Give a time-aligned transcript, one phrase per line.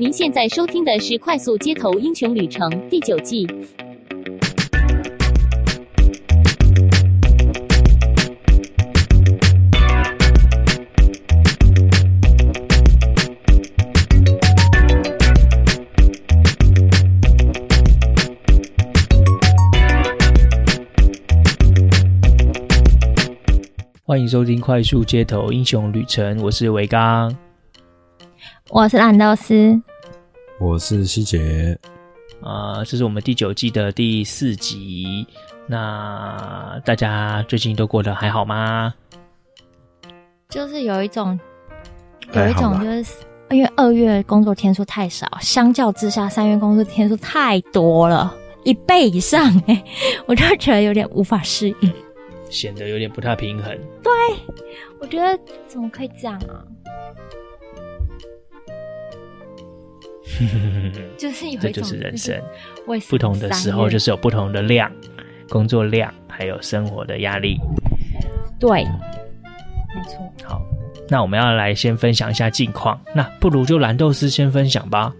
[0.00, 3.46] 您现在收听的是《快速街头英雄旅程》第九季。
[24.02, 27.32] 欢迎收听《快速街头英雄旅程》，我是维刚，
[28.72, 29.82] 我是蓝豆丝，
[30.60, 31.76] 我是希杰。
[32.40, 35.26] 啊、呃，这是我们第九季的第四集。
[35.66, 38.94] 那大家最近都过得还好吗？
[40.48, 41.38] 就是有一种，
[42.32, 43.14] 有一种就是
[43.50, 49.84] 因为二月工作天数太少，相较之下三月工作天数太多了，一倍以上哎，
[50.26, 51.92] 我就觉得有点无法适应。
[52.48, 53.76] 显得有点不太平衡。
[54.00, 54.12] 对，
[55.00, 56.62] 我觉得怎么可以这样啊？
[61.18, 62.40] 就是有一种，这就是人生。
[62.86, 64.90] 为不同的时候就是有不同的量，
[65.48, 67.58] 工作量还有生活的压力。
[68.58, 70.32] 对，没错。
[70.44, 70.62] 好，
[71.08, 73.00] 那我们要来先分享一下近况。
[73.14, 75.12] 那不如就蓝豆丝先分享吧。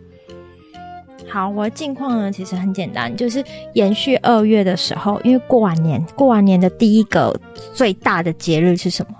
[1.28, 3.44] 好，我的近况呢，其实很简单，就是
[3.74, 7.32] 延续二月的时候，因为过完年，过完年的第一个
[7.72, 9.14] 最大的节日是什么？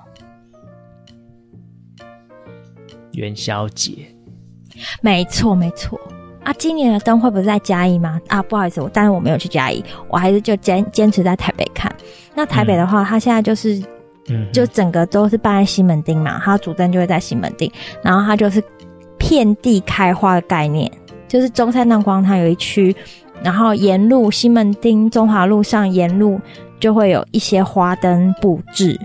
[3.13, 4.10] 元宵节。
[5.01, 6.01] 没错，没错。
[6.43, 8.21] 啊，今年的灯会不是在嘉义吗？
[8.29, 11.95] 啊，不好意思，我但是我没有去嘉义，我还是就坚坚持在台北看。
[12.35, 13.83] 那台北的话，它、嗯、现在就是，
[14.29, 17.71] 嗯，就整个都是办在西门町嘛，它主灯就会在西门町，
[18.03, 18.63] 然后它就是
[19.19, 20.91] 遍地开花的概念。
[21.29, 22.97] 就是中山浪光，它有一区，
[23.41, 26.41] 然后沿路西门町、中华路上沿路
[26.81, 28.99] 就会有一些花灯布置，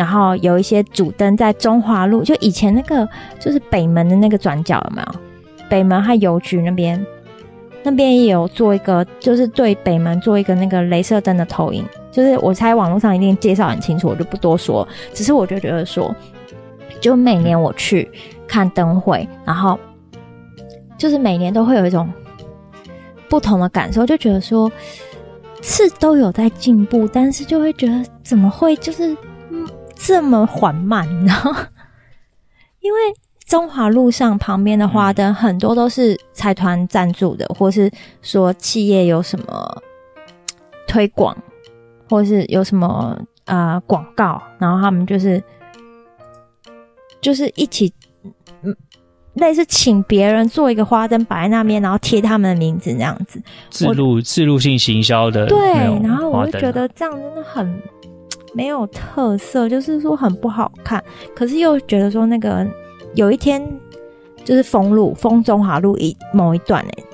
[0.00, 3.06] 然后有一些主灯在中华路，就以前那个
[3.38, 5.20] 就是北门的那个转角有没有？
[5.68, 7.06] 北门和邮局那边，
[7.82, 14.88] 那边也有做一个，就是对北门做一个那个镭射灯的投影，就是我猜网络上一定介绍很清楚，我就不多说。
[15.12, 16.14] 只是我就觉得说，
[16.98, 18.10] 就每年我去
[18.48, 19.78] 看灯会，然后。
[20.98, 22.12] 就是每年都会有一种
[23.26, 24.70] 不同的感受，就觉得说
[25.62, 29.16] 是都有在进步，但是就会觉得怎么会就是
[30.02, 31.32] 这么缓慢呢？
[32.80, 32.98] 因为
[33.46, 37.90] 中华路上旁边的花灯很多都是财团赞助的，或是
[38.22, 39.82] 说企业有什么
[40.86, 41.36] 推广，
[42.08, 45.42] 或是有什么呃广告，然后他们就是
[47.20, 47.92] 就是一起。
[49.34, 53.40] 类似请别人做一个花灯摆在那边，然后贴他们的名字那样子，
[53.70, 55.46] 自录自录性行销的。
[55.46, 55.72] 对，
[56.02, 57.82] 然后我就觉得这样真的很
[58.54, 61.02] 没有特色，就是说很不好看。
[61.34, 62.66] 可是又觉得说那个
[63.14, 63.62] 有一天
[64.44, 67.04] 就是封路，封中华路一某一段哎。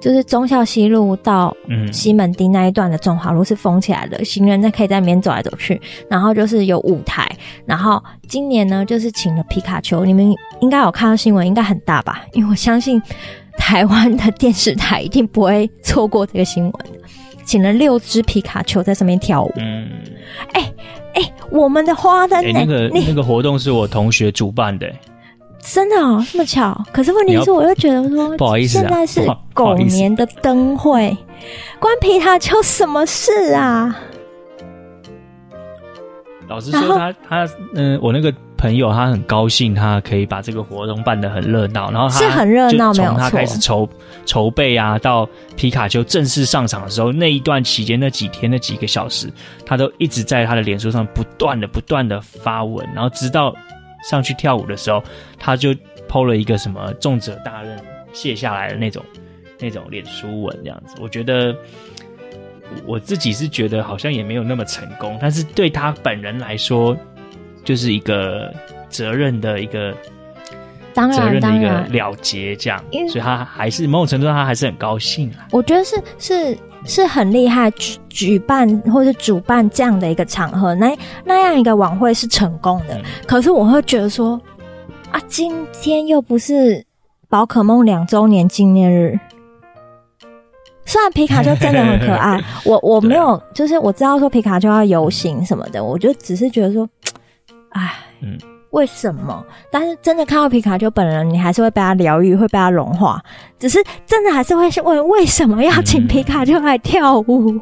[0.00, 1.56] 就是忠孝西路到
[1.92, 5.80] 西门町那一段的中华路是封起来的，行人在可以在里面走来走去。
[6.10, 7.24] 然后就是有舞台，
[7.64, 12.24] 然后今年呢就是请了皮卡丘，你们应该有看到新闻，应该很大吧？
[12.32, 13.00] 因为我相信
[13.56, 16.74] 台湾的电视台一定不会错过这个新闻。
[17.44, 19.52] 请了六只皮卡丘在上面跳舞。
[19.56, 19.88] 嗯，
[20.52, 20.72] 哎哎、
[21.14, 25.00] 欸欸，我们的花灯、欸，那个那个活动是我同学主办的、欸。
[25.60, 26.76] 真的哦，这么巧。
[26.92, 31.16] 可是问题是，我又觉得说，不好意思，现在是狗年的灯会，
[31.78, 33.96] 关皮卡丘什么事啊？
[36.48, 41.90] 老实说他，他他嗯，我那个朋友他很高兴，他可以把这个活动办得很热闹。
[41.90, 43.16] 然后他是很热闹，没有错。
[43.16, 43.88] 从他开始筹
[44.24, 49.28] 筹备啊，到皮卡丘正式上场的时候，那一段期间那几天那几个小时，
[49.66, 53.52] 他都一直在他的脸书上不断的不断的发文，然后直到。
[54.10, 55.00] 上去跳舞的时候，
[55.38, 55.72] 他就
[56.08, 57.78] PO 了一个什么重者大任
[58.12, 59.00] 卸下来的那种
[59.60, 60.96] 那种脸书文，这样子。
[61.00, 61.54] 我觉得
[62.84, 66.96] 我自己是觉得好像也没有那么成功，但是对他本人来说，
[67.64, 68.52] 就是一个
[68.88, 69.94] 责任的一个
[70.94, 75.48] 当然责任的一个了结，这样，所以他还是某种程度上他还是很高兴啊。
[75.50, 76.58] 我觉得是是。
[76.84, 80.92] 是很厉害，举举办或者主办这样的一个场合，那
[81.24, 82.96] 那样一个晚会是成功的。
[82.96, 84.32] 嗯、可是我会觉得说，
[85.12, 86.84] 啊，今天又不是
[87.28, 89.16] 宝可梦两周年纪念日。
[90.84, 96.88] 虽然皮卡丘真的很可爱， 我我没有，就是我知道说皮卡丘要游行什么的，我就只是觉得说，
[97.72, 98.38] 哎，嗯。
[98.70, 99.44] 为什么？
[99.70, 103.22] 但是真的看到皮卡丘本人，你还是会被他疗愈，会被他融化。
[103.58, 107.60] 只是真的还是会问，为什么要请皮卡丘来跳舞？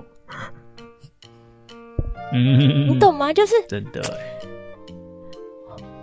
[2.33, 3.33] 嗯，你懂吗？
[3.33, 4.01] 就是真的。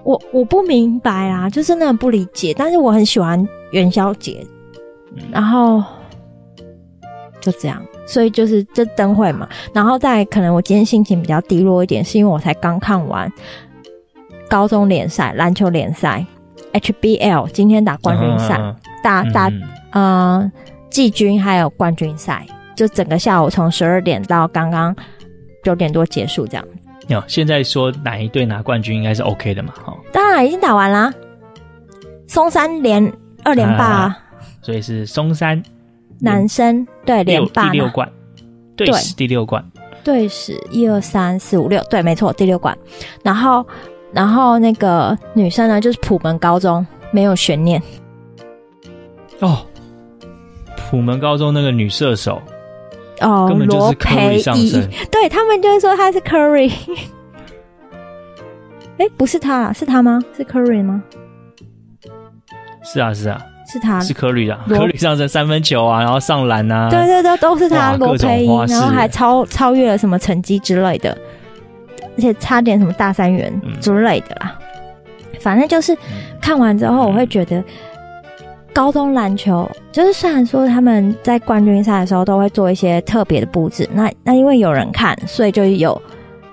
[0.03, 2.53] 我我不明白啊，就真的很不理解。
[2.53, 4.45] 但是我很喜欢元宵节，
[5.31, 5.81] 然后
[7.39, 9.47] 就这样，所以就是这灯会嘛。
[9.73, 13.31] 然后再可能我今天心情比较低落一点，是因为我才刚看完
[14.49, 16.25] 高中联赛篮球联赛
[16.73, 19.51] HBL，今天打冠军赛，啊、打打
[19.91, 20.51] 呃
[20.89, 22.45] 季军还有冠军赛，
[22.75, 24.95] 就整个下午从十二点到刚刚
[25.63, 26.65] 九点多结束这样。
[27.07, 29.73] 有，现在说哪一队拿冠军应该是 OK 的嘛？
[29.83, 31.13] 哈，当然已经打完啦。
[32.27, 33.11] 松山连
[33.43, 34.19] 二连霸，啊，
[34.61, 35.63] 所以是松山
[36.19, 38.11] 男生对连霸第六冠，
[38.75, 39.63] 队史第六冠，
[40.03, 42.77] 对，是一二三四五六，对，没错，第六冠。
[43.23, 43.65] 然后，
[44.13, 47.81] 然后那个女生呢，就是普门高中，没有悬念。
[49.39, 49.65] 哦，
[50.75, 52.41] 普门高中那个女射手。
[53.21, 54.71] 哦，罗培仪，
[55.11, 56.71] 对他们就是说她是 Curry。
[58.97, 60.19] 哎、欸，不是她，是她吗？
[60.35, 61.03] 是 Curry 吗？
[62.83, 64.63] 是啊，是啊，是他，是 Curry 啊。
[64.69, 67.95] Curry 上升三分球啊，然后上篮啊，对对对，都是他。
[67.97, 71.17] 罗培英，然后还超超越了什么成绩之类的，
[72.17, 74.59] 而且差点什么大三元之类的啦。
[74.59, 75.97] 嗯、反正就是
[76.41, 77.63] 看完之后，我会觉得。
[78.73, 85.99] 高中篮球就是，虽然说他们在冠军赛的时候都会做一些特别的布置，那那因为有人看，所以就有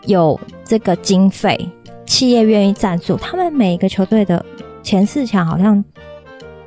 [0.06, 1.68] 有这个经费，
[2.06, 3.14] 企业愿意赞助。
[3.18, 4.42] 他们每一个球队的
[4.82, 5.84] 前四强好像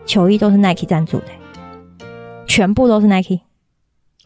[0.06, 1.26] 球衣都是 Nike 赞助的，
[2.46, 3.40] 全部都是 Nike。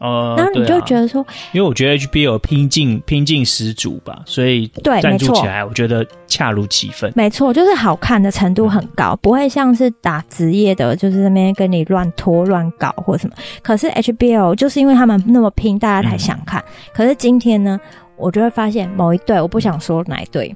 [0.02, 7.12] 呃，然后你就觉得说，啊、因为我觉得 HBO 拼劲拼劲十足吧，所以对，赞助起来我觉得恰如其分。
[7.14, 13.36] 没错，就是好看的程度很高，嗯、不会像是打职业的，就是那边跟你乱拖乱搞或什么。
[13.62, 16.60] 可是 HBO 就是因为他们那么拼，大家才想看。
[16.60, 17.80] 嗯、可是今天呢，
[18.16, 20.52] 我就会发现某一队，我不想说哪一队，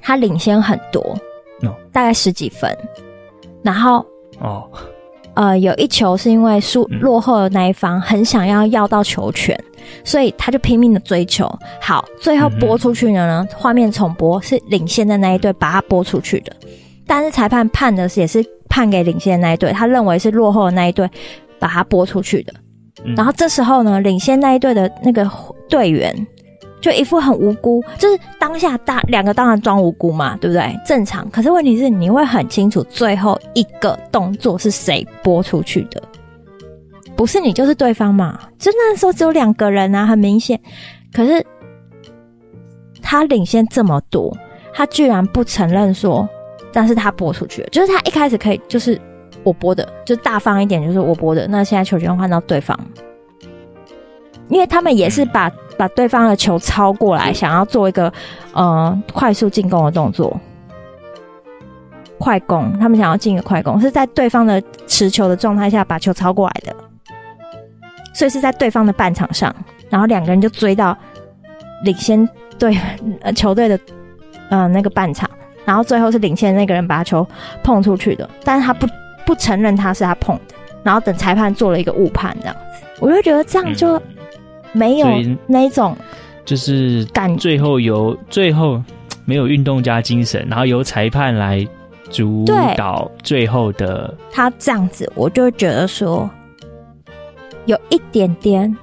[0.00, 1.02] 他领先很多，
[1.62, 2.72] 哦、大概十几分，
[3.64, 4.06] 然后
[4.38, 4.70] 哦。
[5.34, 11.50] 呃，有一球是因为输落后的那一方很想要要到球权，嗯、所以他就拼命的追求。
[11.80, 16.52] 好，最后拨出去的呢，画、嗯、面重播是领先的那一队把他拨出去的，
[17.06, 21.08] 但是裁判判的是也是判给领先的那一队，他认为是落后的那一队
[21.58, 22.52] 把他拨出去的。
[23.04, 25.30] 嗯、然后这时候呢，领先那一队的那个
[25.68, 26.26] 队员。
[26.80, 30.74] 就一副很无辜，就是当下大两个当然装无辜嘛，对不对？
[30.86, 31.28] 正常。
[31.30, 36.02] 可是问题是，你会很清楚最后一个动作是谁拨出去的，
[37.14, 38.38] 不是你就是对方嘛？
[38.58, 40.58] 就那时候只有两个人啊，很明显。
[41.12, 41.44] 可是
[43.02, 44.36] 他领先这么多，
[44.72, 46.28] 他居然不承认说，
[46.72, 49.00] 但是他拨出去，就是他一开始可以就是
[49.42, 51.46] 我拨的，就大方一点，就是我拨的。
[51.48, 52.78] 那现在球权换到对方，
[54.50, 55.50] 因为他们也是把。
[55.78, 58.12] 把对方的球抄过来，想要做一个
[58.52, 60.38] 呃快速进攻的动作，
[62.18, 62.70] 快攻。
[62.78, 66.76] 他们想要进一个快攻，是在对方的持球的状态下把球抄过来的，
[68.12, 69.54] 所以是在对方的半场上，
[69.88, 70.94] 然后两个人就追到
[71.82, 72.78] 领先队
[73.22, 73.80] 呃球队的
[74.50, 75.30] 呃那个半场，
[75.64, 77.26] 然后最后是领先的那个人把球
[77.62, 78.86] 碰出去的，但是他不
[79.24, 83.98] 不承认他是他碰的，然后等裁判做了一个误判这样子，我就觉得这样就。
[84.72, 85.08] 嗯没有
[85.48, 85.96] 那种，
[86.44, 88.80] 就是感最后由最后
[89.26, 91.66] 没有运动家精神，然后由裁判来
[92.10, 92.44] 主
[92.76, 94.14] 导最后的。
[94.30, 96.30] 他这样子，我就觉得说
[97.66, 98.76] 有一点点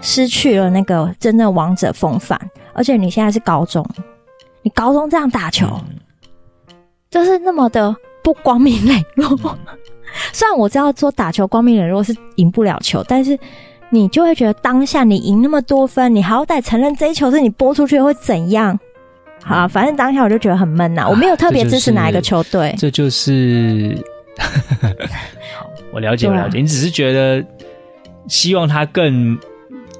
[0.00, 2.36] 失去了那个真正王者风范。
[2.72, 3.84] 而且你现在是高中，
[4.62, 6.74] 你高中这样打球，嗯、
[7.08, 9.28] 就是那么的不光明磊落。
[9.44, 9.58] 嗯、
[10.32, 13.38] 虽然我知道说打球光明磊落是赢不了球，但是。
[13.90, 18.78] 你就会觉得当下你赢那么多分，你好歹承认这一球是你拨出去会怎样？
[19.42, 21.08] 好、啊，反正当下我就觉得很闷呐、啊。
[21.08, 23.96] 我没有特别支持哪一个球队，这就是。
[24.38, 26.58] 好，我了解，我了解。
[26.58, 27.44] 啊、你只是觉得
[28.28, 29.36] 希望他更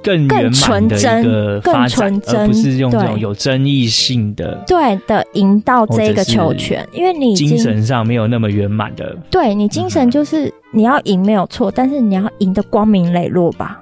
[0.01, 9.17] 更更纯真一个发展，而不是用这种有争议性的对的赢到这个球权，因为你精神上没有那么圆满的。
[9.29, 13.80] 对，你精神就是你要赢没有错，但是你要赢得光明磊落吧。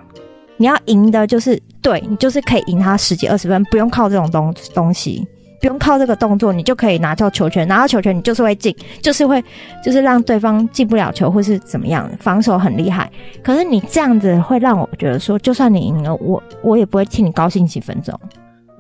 [0.62, 5.26] 你要赢的就是对，你就是可以赢他十几二十分，不用靠这种东东西，
[5.62, 7.66] 不用靠这个动作，你就可以拿到球权。
[7.66, 9.42] 拿到球权，你就是会进，就是会，
[9.82, 13.10] 就是让对方进不了球，或是怎么样，防守很厉害。
[13.42, 18.20] 可是你这样子会让我觉得说，就算你赢了，我我也不会替你高兴几分钟。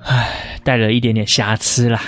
[0.04, 0.30] 唉，
[0.66, 2.02] 带了一点点瑕疵啦。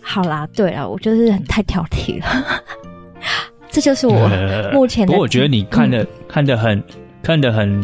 [0.00, 2.62] 好啦，对啦，我就是太挑剔了。
[3.68, 4.28] 这就是我
[4.72, 5.08] 目前的。
[5.08, 6.80] 不过我觉得你看的、嗯、看的很
[7.20, 7.82] 看的很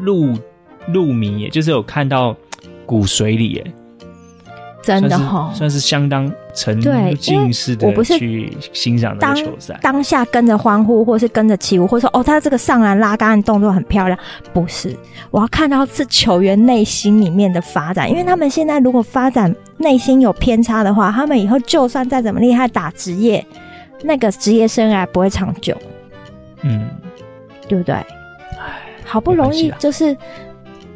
[0.00, 0.34] 入。
[0.92, 2.36] 入迷，也就是有看到
[2.86, 3.72] 骨髓里耶。
[4.82, 6.80] 真的哈，算，算是相当沉
[7.16, 9.78] 浸式的去欣赏那个球赛。
[9.82, 14.18] 当下跟着欢呼，或是跟着起舞，或者说哦，他这个上篮拉杆的动作很漂亮。
[14.54, 14.96] 不是，
[15.30, 23.46] 我要看到是球员内心里面的发展，因为他们现在如果发展内心有偏差的话，他们以后就算再怎么厉害打职业，
[24.02, 25.76] 那个职业生涯不会长久。
[26.62, 26.88] 嗯，
[27.68, 27.94] 对不对？
[27.94, 30.16] 唉，好不容易就是。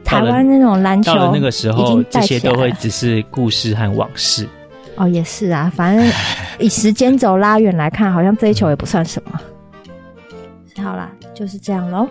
[0.04, 4.49] 台湾那种篮球，到了那个时候，这些都会只是故事和往事。
[4.96, 6.06] 哦，也是啊，反正
[6.61, 9.40] 以时间轴拉远来看，好像这一球也不算什么。
[10.82, 12.08] 好啦，就是这样喽。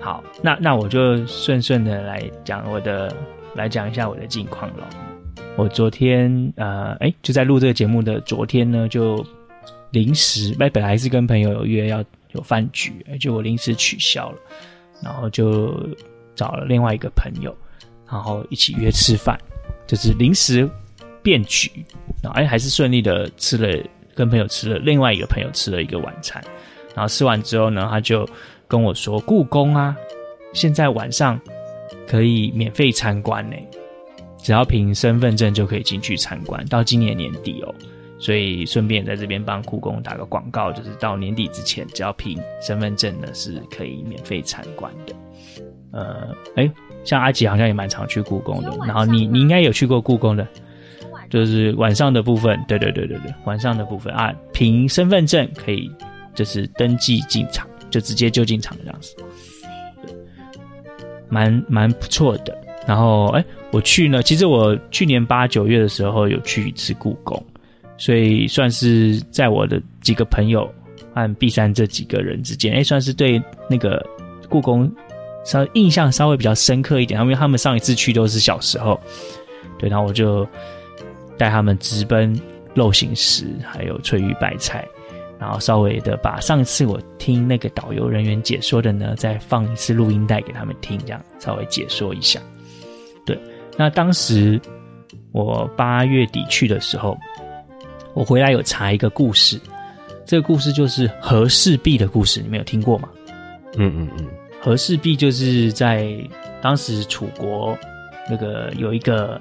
[0.00, 3.10] 好，那那我就顺顺的来讲我的，
[3.54, 4.84] 来讲一下我的近况喽。
[5.56, 9.24] 我昨天呃，哎，就在录这个节目的昨天呢，就
[9.90, 14.36] 临时，哎，本来是跟朋友有约要有饭局，就我临时取消了，
[15.02, 15.74] 然后就。
[16.38, 17.52] 找了另外一个朋友，
[18.08, 19.36] 然后一起约吃饭，
[19.88, 20.70] 就是临时
[21.20, 21.68] 变局，
[22.22, 26.40] 然后，还是顺利的吃了，跟朋友吃了，另外一个朋友吃了一个晚餐，
[26.94, 28.24] 然后吃完之后呢，他就
[28.68, 29.96] 跟我说，故宫啊，
[30.52, 31.38] 现在晚上
[32.06, 33.56] 可以免费参观呢，
[34.40, 37.74] 只要凭身份证就可以进去参观，到今年年底哦，
[38.20, 45.12] 所以顺便在这边帮故宫打个广告，就是到年底之前，只要凭身份证呢是可以免费参观的。
[45.90, 46.70] 呃，哎，
[47.02, 50.46] 像阿吉好像也蛮常去故宫的，然后你你应该有去过故宫的，
[51.30, 55.90] 就是晚上的部分，对对对对对，晚上的部分啊，凭身份证可以
[56.34, 59.16] 就是登记进场，就直接就进场这样子，
[60.04, 60.14] 对，
[61.30, 62.54] 蛮蛮不错的。
[62.86, 67.42] 然后哎，我去呢，其实我去年八九月的时候有去一次故宫，
[67.96, 70.70] 所以算是在我的几个朋友
[71.14, 74.04] 和 B 三这几个人之间，哎，算是对那个
[74.50, 74.90] 故宫。
[75.48, 79.00] 稍微印象稍微比较深刻一点，因为他们上一次去都是小时候，
[79.78, 80.46] 对，然后我就
[81.38, 82.38] 带他们直奔
[82.74, 84.86] 肉形石，还有翠玉白菜，
[85.40, 92.38] 然后稍微的把上次我听那个导游人员解说的呢，再放一次录音带给他们听，这样稍微解说一下。
[93.24, 93.38] 对，
[93.74, 94.60] 那当时
[95.32, 97.16] 我八月底去的时候，
[98.12, 99.58] 我回来有查一个故事，
[100.26, 103.08] 这个故事就是和氏璧的故事，你们有听过吗？
[103.78, 104.26] 嗯嗯嗯。
[104.60, 106.16] 和氏璧就是在
[106.60, 107.76] 当时楚国
[108.28, 109.40] 那个有一个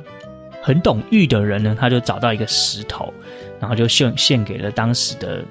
[0.61, 3.13] 很懂玉的人呢，他就找到一个石头，
[3.59, 5.43] 然后就献献给了当时的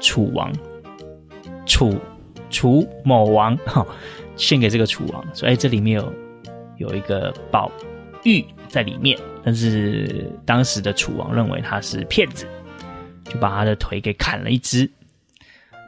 [0.00, 0.52] 楚王
[1.66, 1.94] 楚
[2.50, 3.86] 楚某王哈，
[4.36, 6.12] 献给这个楚王，说哎，这里面有
[6.78, 7.70] 有一个宝
[8.24, 12.46] 玉在里面，但是当时的楚王认为他是骗子，
[13.24, 14.90] 就把他的腿给砍了一只。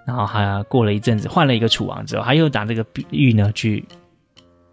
[0.07, 3.85] 然后他过了一阵子，换了一个楚王之后，他又拿这个玉呢去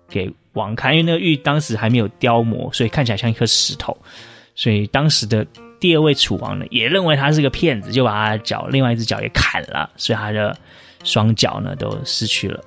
[0.09, 3.97] 给王看，因为那个玉当时还没有雕磨，所以看起来像一颗石头。
[4.53, 5.47] 所以当时的
[5.79, 10.55] 第二位楚王呢，也认为他是个骗子，就把他的脚另外一只脚也砍了，所以他的
[11.05, 12.59] 双脚呢都失去了。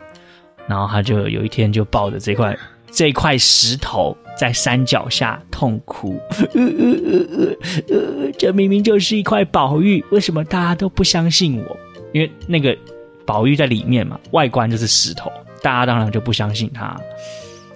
[0.67, 2.57] 然后他就有一天就抱着这块
[2.91, 6.19] 这块石头在山脚下痛哭，
[6.55, 7.55] 呃呃
[7.91, 11.77] 呃呃，这明明就是一块宝玉，为什么大家都不相信我？
[12.15, 12.77] 因为那个
[13.27, 15.31] 宝玉在里面嘛，外观就是石头，
[15.61, 16.97] 大家当然就不相信他。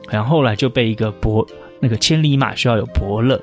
[0.09, 1.45] 然后后来就被一个伯，
[1.81, 3.39] 那个千里马需要有伯乐，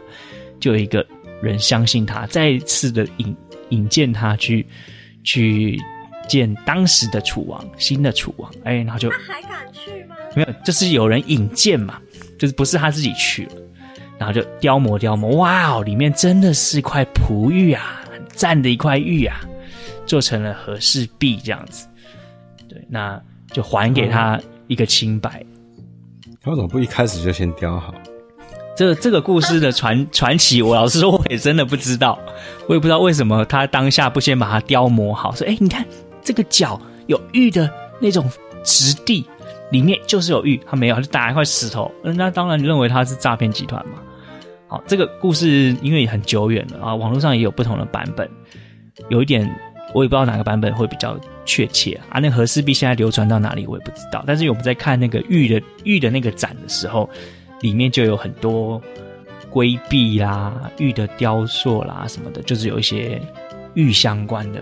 [0.58, 1.06] 就有一个
[1.42, 3.36] 人相信他，再一次的引
[3.70, 4.66] 引荐他去
[5.22, 5.78] 去
[6.30, 8.50] 见当时的楚王，新的楚王。
[8.64, 10.16] 哎，然后就他还敢去吗？
[10.34, 12.00] 没有，就是有人引荐嘛，
[12.40, 13.52] 就是不是他自己去了，
[14.18, 19.42] 然后就雕磨雕磨，哇哦，里面真的是一块璞玉啊，很赞的一块玉啊。
[20.06, 21.88] 做成了和氏璧这样子，
[22.70, 23.22] 对，那
[23.52, 25.44] 就还给他一个清白。
[26.42, 27.94] 他为什么不一开始就先雕好？
[28.78, 32.20] 这这个故事的传 传奇，我老实说我也真的不知道，
[32.68, 35.86] 我也不知道为什么他当下不先把它雕磨好，说，哎，你看
[36.22, 38.30] 这个角有玉的那种
[38.64, 39.26] 质地，
[39.72, 43.94] 里面就是有玉，他没有，他就打一块石头，那当然认为他是诈骗集团嘛。
[44.68, 48.30] 好，这个故事因为很久远了啊，网络上也有不同的版本，
[49.10, 49.50] 有一点。
[49.96, 52.20] 我也不知道哪个版本会比较确切啊。
[52.20, 54.22] 那和氏璧现在流传到哪里，我也不知道。
[54.28, 57.10] 但是我们在看那个玉的玉的那个展的时候，
[57.62, 58.82] 里面就有很多
[59.50, 63.22] 龟壁啦、玉的雕塑啦什么的，就是有一些
[63.74, 64.62] 玉相关的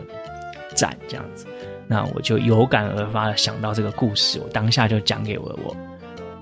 [0.76, 1.48] 展这样子。
[1.88, 5.76] 那我就有感而发的想到这个故事，我当下就讲给我我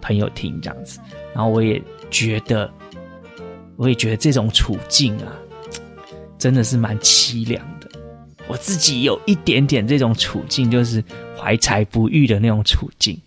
[0.01, 0.99] 朋友听这样子。
[1.33, 2.69] 然后我也觉得，
[3.77, 5.31] 我也觉得这种处境啊，
[6.37, 7.80] 真的是蛮凄凉的。
[8.47, 11.03] 我自己有一点点这种处境，就是
[11.37, 13.19] 怀才不遇的那种处境，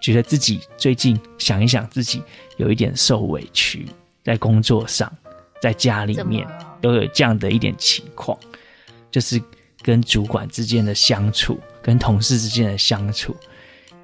[0.00, 2.22] 觉得自己最近想一想，自己
[2.56, 3.86] 有一点受委屈，
[4.22, 5.10] 在工作上，
[5.60, 6.46] 在家里面
[6.80, 8.38] 都有这样的一点情况，
[9.10, 9.40] 就是
[9.82, 13.34] 跟主管之间的相处，跟同事之间的相处，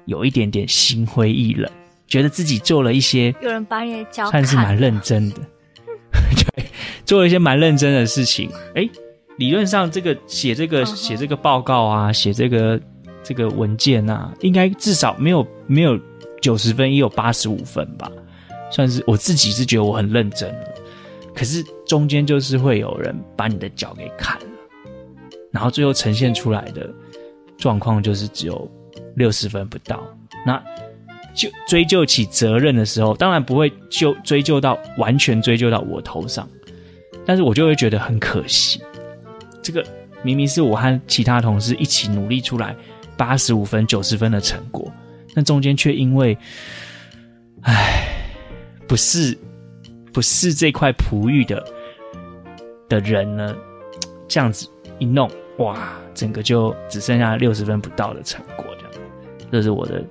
[0.05, 1.69] 有一点点心灰意冷，
[2.07, 5.39] 觉得自己做了一些有人把你教算是蛮认真的，
[6.55, 6.65] 对，
[7.05, 8.49] 做了一些蛮认真的事情。
[8.75, 8.89] 哎，
[9.37, 12.79] 理论上这个写这个写这个报告啊，写这个
[13.23, 15.99] 这个文件啊，应该至少没有没有
[16.41, 18.11] 九十分，也有八十五分吧。
[18.71, 20.65] 算是我自己是觉得我很认真了，
[21.35, 24.45] 可是中间就是会有人把你的脚给砍了，
[25.51, 26.89] 然后最后呈现出来的
[27.57, 28.69] 状况就是只有
[29.15, 30.03] 六十分不到。
[30.45, 30.61] 那
[31.35, 36.47] 就追究起责任的时候，当然不会就追究到完全追究到我头上，
[37.25, 38.81] 但是我就会觉得很可惜。
[39.63, 39.83] 这个
[40.21, 42.75] 明明是我和其他同事一起努力出来
[43.17, 44.91] 八十五分、九十分的成果，
[45.33, 46.37] 那中间却因为，
[47.61, 48.09] 唉。
[48.85, 49.35] 不是，
[50.11, 51.63] 不是这块璞玉的
[52.89, 53.55] 的人呢，
[54.27, 54.67] 这样子
[54.99, 55.27] 一弄，
[55.57, 59.07] 哇，整个就只剩下六十分不到的成果，这样，
[59.51, 60.03] 这是我的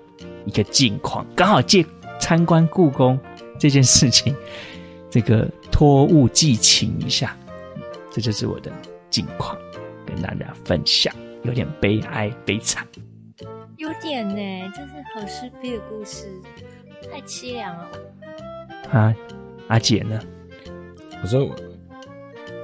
[0.47, 1.25] 一个近况。
[1.37, 1.85] 刚好借
[2.19, 3.17] 参观故宫
[3.57, 4.35] 这件事情，
[5.09, 7.37] 这个托物寄情一下，
[8.11, 8.73] 这就是我的
[9.13, 9.57] 近况，
[10.07, 12.85] 跟大家分享，有点悲哀悲惨，
[13.77, 16.27] 有点呢，这是和氏璧的故事，
[17.13, 17.89] 太凄凉了。
[18.91, 19.15] 啊，
[19.69, 20.19] 阿姐呢？
[21.23, 21.55] 我说我，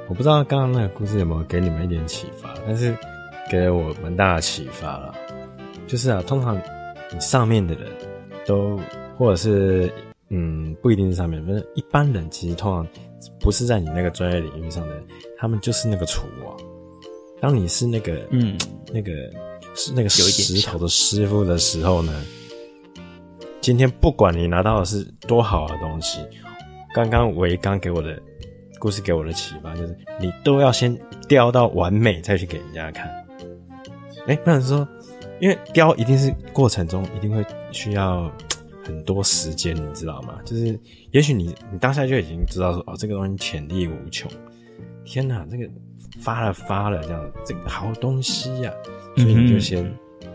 [0.08, 2.96] 我不知道刚刚那个故事有没有给你们一点启发，但是
[3.50, 5.14] 给了我蛮大的启发了。
[5.86, 6.58] 就是啊，通常
[7.12, 7.86] 你上面的人
[8.46, 8.80] 都，
[9.18, 9.92] 或者是
[10.30, 12.86] 嗯，不一定是上面，反正一般人其实通常
[13.40, 15.04] 不是在你那个专业领域上的人，
[15.38, 16.56] 他们就是那个厨王。
[17.40, 18.58] 当你是那个嗯，
[18.92, 19.12] 那个
[19.74, 22.24] 是那个石头的师傅的时候呢？
[23.60, 26.20] 今天不管你拿到的是多好的东西，
[26.94, 28.20] 刚刚维刚给我的
[28.78, 30.96] 故事给我的启发就是，你都要先
[31.28, 33.06] 雕到完美再去给人家看。
[34.26, 34.86] 哎、欸，不能说，
[35.40, 38.30] 因为雕一定是过程中一定会需要
[38.88, 40.40] 很多时间，你知道吗？
[40.46, 44.28] 就是也许你你当下就已经知道说，哦，这个东西潜力无穷，
[45.04, 45.68] 天哪，这个
[46.18, 50.28] 发了发了这样，这个好东西呀、啊，所以你就先，嗯、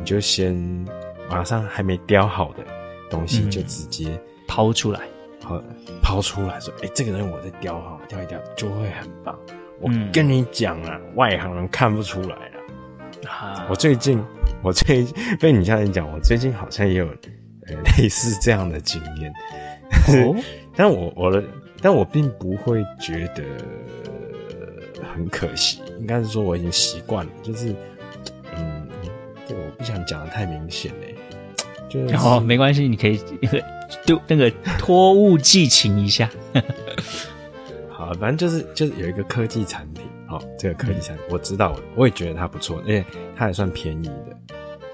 [0.00, 0.84] 你就先。
[1.30, 2.64] 马上还没雕好的
[3.08, 5.02] 东西就直接抛出来，
[5.40, 5.62] 好
[6.02, 9.38] 抛出来说：“哎、欸，这个人我在雕好，雕一雕就会很棒。”
[9.80, 13.30] 我跟你讲啊，嗯、外行人看不出来了。
[13.30, 13.64] 啊！
[13.70, 14.20] 我最近，
[14.60, 15.06] 我最
[15.38, 17.14] 被你这样讲，我最近好像也有呃
[17.96, 19.32] 类似这样的经验。
[20.08, 20.36] 哦，
[20.76, 21.42] 但我我的，
[21.80, 23.42] 但我并不会觉得
[25.14, 27.74] 很可惜，应该是说我已经习惯了，就是
[28.56, 28.86] 嗯，
[29.46, 31.14] 对我不想讲的太明显嘞。
[31.88, 33.20] 就是、哦、没关系，你可以
[34.06, 36.30] 丢那个托物寄情一下。
[37.90, 43.04] 好，反正就是就是有一个科技产品，好、哦，这个科技产品、嗯、我知道，我也觉得它不错，而且
[43.36, 44.36] 它也算便宜的，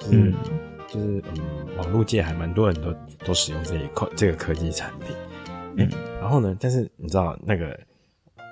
[0.01, 0.35] 就是、嗯，
[0.97, 2.93] 就是嗯，网络界还蛮多人都
[3.25, 5.15] 都使用这一块这个科技产品。
[5.77, 5.89] 嗯，
[6.21, 7.79] 然后呢，但是你知道那个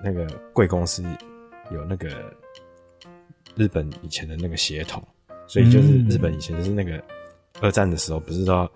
[0.03, 1.03] 那个贵公司
[1.71, 2.09] 有那个
[3.57, 5.03] 日本以前的那个血统，
[5.47, 7.03] 所以就是日本以前就是那个。
[7.61, 8.69] 二战的时候不是都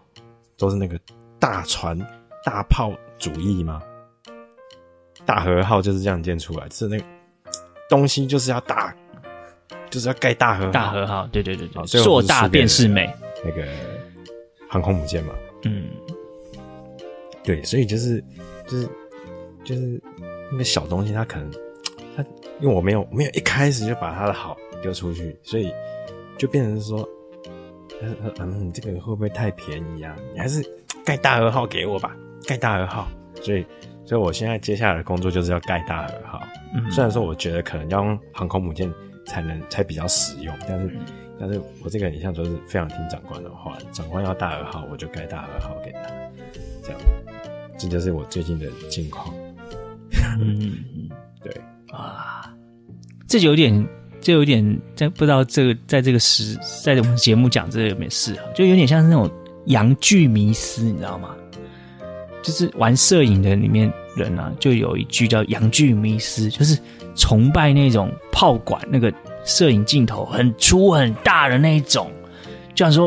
[0.57, 0.97] 都是那个
[1.41, 1.99] 大船
[2.45, 3.83] 大炮主义吗？
[5.27, 7.05] 大和号就是这样建出来，是那个
[7.91, 8.95] 东西就是要大，
[9.91, 10.71] 就是要盖大和号。
[10.71, 13.13] 大和号，对对对对，硕大便是美，
[13.45, 13.67] 那个
[14.69, 15.35] 航空母舰嘛。
[15.65, 15.89] 嗯，
[17.43, 18.23] 对，所以就是
[18.67, 18.89] 就是
[19.65, 20.01] 就是
[20.51, 21.51] 那个小东西，它可能
[22.17, 22.25] 它
[22.61, 25.73] 因为我没有没有一开始就把它的好丢出去，所以
[26.37, 27.09] 就变成说。
[28.01, 30.15] 嗯，你这个会不会太便宜啊？
[30.33, 30.63] 你还是
[31.05, 33.09] 盖大和号给我吧，盖大和号。
[33.43, 33.67] 所以，
[34.05, 36.41] 所以我现在接下来的工作就是要盖大和号。
[36.77, 38.89] 嗯，虽然说我觉得可能要用航空母舰
[39.27, 41.01] 才能才比较实用，但是，嗯、
[41.39, 46.01] 但是我这个一向都是非常听长官的话，长官要大和号，我就该大和号给他。
[46.83, 47.01] 这样，
[47.79, 49.35] 这就是我最近的近况。
[50.41, 50.75] 嗯，
[51.43, 51.53] 对
[51.93, 52.53] 啊，
[53.27, 53.87] 这就有点。
[54.21, 59.31] 这有点在不知道这个在这个时在我们节目讲这个有没有适合，就有点像是那种
[59.67, 61.37] 阳具迷思，你知道吗？
[62.43, 66.77] 就是玩摄影的里面人啊，就有一句叫阳具迷思，就是
[67.15, 69.09] 崇拜那种炮管那个
[69.45, 72.11] 摄影镜头很粗很大的那一种，
[72.75, 73.07] 就像说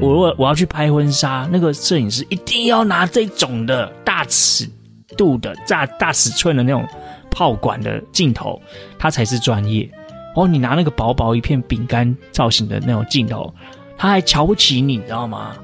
[0.00, 4.68] 我如果我要去拍婚纱，那个摄影师一定要拿这种的大尺
[5.16, 6.86] 度的大大尺寸的那种
[7.30, 8.60] 炮管的镜头，
[8.98, 9.88] 他才是专业。
[10.34, 13.52] 哦，你拿那个薄薄一片饼干造型的那种镜头，
[13.96, 15.56] 他还瞧不起你，你知道吗？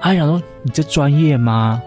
[0.00, 1.82] 他还想说你这专业吗？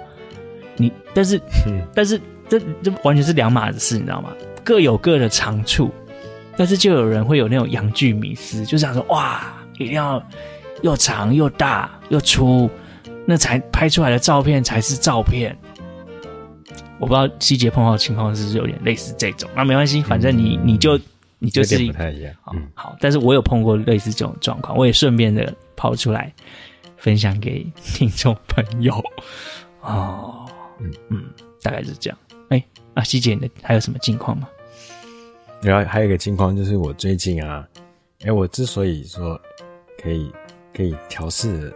[0.75, 4.29] 你但是、嗯、但是这这完全是两码子事，你知道吗？
[4.63, 5.91] 各有各的长处，
[6.57, 10.21] 但是就有人会有那种阳具迷思，就想说哇，一定要
[10.81, 12.69] 又长又大又粗，
[13.25, 15.57] 那才拍出来的照片才是照片。
[16.99, 20.99] 我不知道希杰碰到的情况是不是有点类似这种，那没关系，反正你你就
[21.39, 26.31] 你就是不太一样，嗯，好，但是我有碰过类似这种状况，我也顺便的抛出来
[26.97, 28.93] 分享给听众朋友。
[29.81, 30.45] 哦，
[30.79, 31.23] 嗯嗯，
[31.63, 32.17] 大概是这样。
[32.49, 34.47] 哎、欸，啊，希姐，你的还有什么近况吗？
[35.61, 37.67] 然后还有一个情况就是我最近啊，
[38.21, 39.39] 哎、欸，我之所以说
[40.01, 40.31] 可以
[40.73, 41.73] 可以调试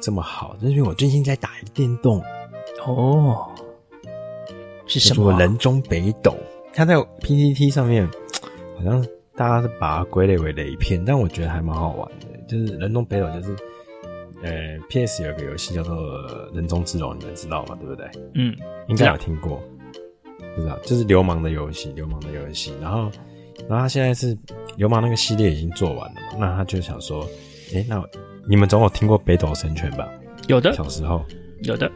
[0.00, 2.22] 这么好，就是因为我最近在打一个电动。
[2.86, 3.50] 哦。
[4.86, 5.32] 是什么？
[5.38, 6.36] 人中北斗，
[6.74, 8.06] 它在 PTT 上面，
[8.76, 9.02] 好像
[9.34, 12.26] 大家是把它归类为雷片，但我觉得还蛮好玩的。
[12.46, 13.56] 就是人中北斗，就是
[14.42, 15.96] 呃，PS 有个游戏叫做
[16.54, 17.78] 《人中之龙》，你们知道吗？
[17.80, 18.06] 对不对？
[18.34, 18.54] 嗯，
[18.88, 19.58] 应该有听过。
[20.54, 22.72] 不知道，就是流氓的游戏，流氓的游戏。
[22.80, 23.10] 然后，
[23.68, 24.36] 然后他现在是
[24.76, 26.38] 流氓那个系列已经做完了嘛？
[26.38, 27.22] 那他就想说，
[27.72, 28.02] 哎、欸，那
[28.48, 30.08] 你们总有听过北斗神拳吧？
[30.48, 31.24] 有的，小时候
[31.62, 31.90] 有的。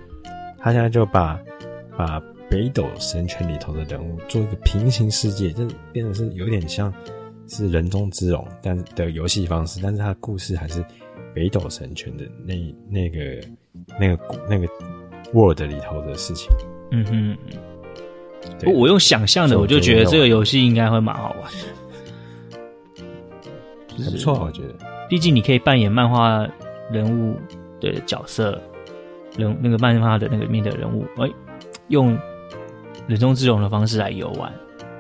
[0.59, 1.39] 他现在就把
[1.97, 2.23] 把。
[2.51, 6.91] 北斗神拳里头的人物做一个平行世界，就变得是有点像
[7.47, 10.83] 是人中之龙，但的游戏方式，但是他的故事还是
[11.35, 12.55] 北斗神拳的那
[12.89, 13.47] 那个
[14.01, 14.19] 那个
[14.49, 14.67] 那个
[15.35, 16.49] Word 里头的事情。
[16.91, 17.59] 嗯哼，对，
[18.67, 21.53] 我用想象的，我就觉得这个游戏应该会蛮好玩
[23.97, 24.75] 的，还不错，我觉得。
[25.09, 26.47] 毕竟你可以扮演漫画
[26.91, 27.37] 人物
[27.81, 28.61] 的角色，
[29.37, 31.35] 人那个漫画的那个里面的人物，哎、欸，
[31.89, 32.19] 用。
[33.07, 34.53] 人中之龙的方式来游玩，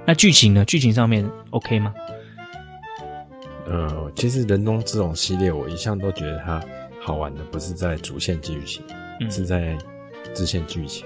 [0.07, 0.65] 那剧情呢？
[0.65, 1.93] 剧情上面 OK 吗？
[3.67, 6.59] 呃，其实人中之龙系列我一向都觉得它
[7.03, 8.83] 好玩的，不是在主线剧情，
[9.21, 9.77] 嗯、是在
[10.33, 11.05] 支线剧情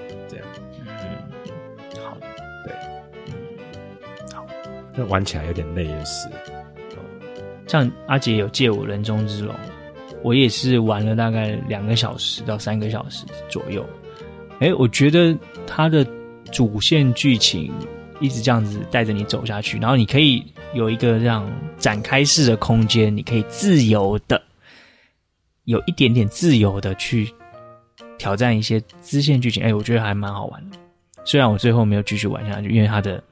[4.97, 6.29] 那玩起来有点累就是。
[7.67, 9.55] 像阿杰有借我人中之龙，
[10.23, 13.85] 我也是玩了大概两个小时到三个小时左右。
[14.61, 16.07] 哎、我觉得他的。
[16.51, 17.73] 主线剧情
[18.21, 24.43] 一直这样子带着你走下去，然后你可以有一个这样展开式的空间，你可以自由的，
[25.65, 27.33] 有一点点自由的去
[28.19, 29.63] 挑战一些支线剧情。
[29.63, 30.77] 哎，我觉得还蛮好玩的。
[31.25, 33.23] 虽然我最后没有继续玩下去，因为它的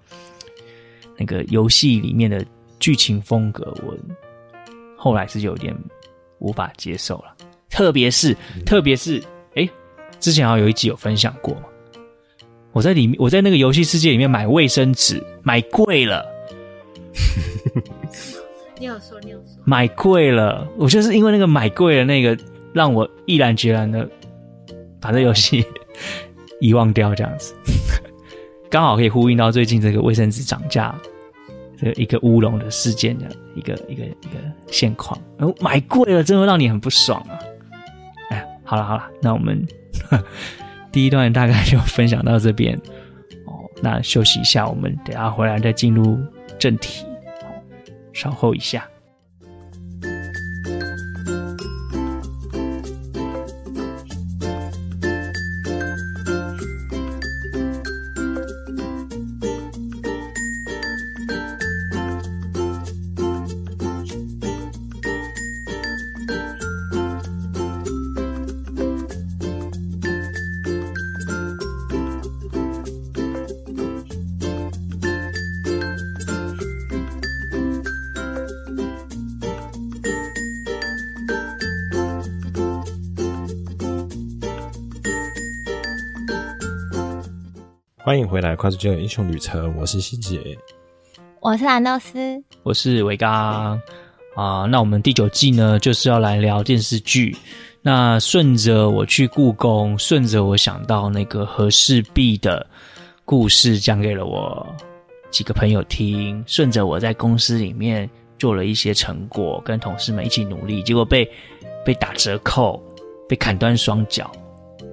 [1.20, 2.42] 那个游戏里面的
[2.78, 3.94] 剧情风格，我
[4.96, 5.76] 后来是有点
[6.38, 7.36] 无法接受了。
[7.68, 9.22] 特别是，特别是，
[9.54, 9.68] 哎，
[10.18, 11.64] 之前好像有一集有分享过嘛。
[12.72, 16.24] 我在里面，我在那个游戏世界里面买卫生纸，买贵了。
[18.78, 20.66] 你有说，你有说，买贵了。
[20.78, 22.36] 我就是因为那个买贵了，那个
[22.72, 24.08] 让我毅然决然的
[25.00, 25.62] 把这游戏
[26.60, 27.54] 遗忘掉，这样子，
[28.70, 30.98] 刚好可以呼应到最近这个卫生纸涨价，
[31.80, 35.18] 这一个乌龙的事件的一个一个一个现况。
[35.38, 37.38] 哦，买贵了，真的让你很不爽啊！
[38.30, 39.66] 哎，好了好了，那我们。
[40.92, 42.74] 第一段大概就分享到这边
[43.46, 46.18] 哦，那休息一下，我们等下回来再进入
[46.58, 47.06] 正题，
[48.12, 48.84] 稍后一下。
[88.10, 89.72] 欢迎回来，快速救英雄旅程。
[89.76, 90.58] 我是希姐，
[91.38, 93.80] 我是蓝豆丝，我是维刚
[94.34, 94.66] 啊。
[94.66, 97.36] 那我们第九季呢，就是要来聊电视剧。
[97.82, 102.66] 那顺着我去故宫，顺着我想到那个和氏璧的
[103.24, 104.66] 故事，讲给了我
[105.30, 106.42] 几个朋友听。
[106.48, 111.30] 顺着我在公司里面做了一些成果，跟同事们一起努力，结果被
[111.84, 112.82] 被打折扣，
[113.28, 114.28] 被砍断双脚，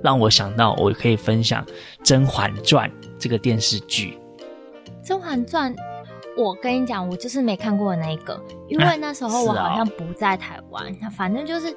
[0.03, 1.65] 让我想到我可以分享
[2.03, 2.89] 《甄嬛传》。
[3.19, 4.17] 这个电视剧
[5.07, 5.75] 《甄嬛传》，
[6.37, 11.75] 我跟你讲，我就是没看过的那一个，因为那时候我好像不在台湾，啊哦、反正就是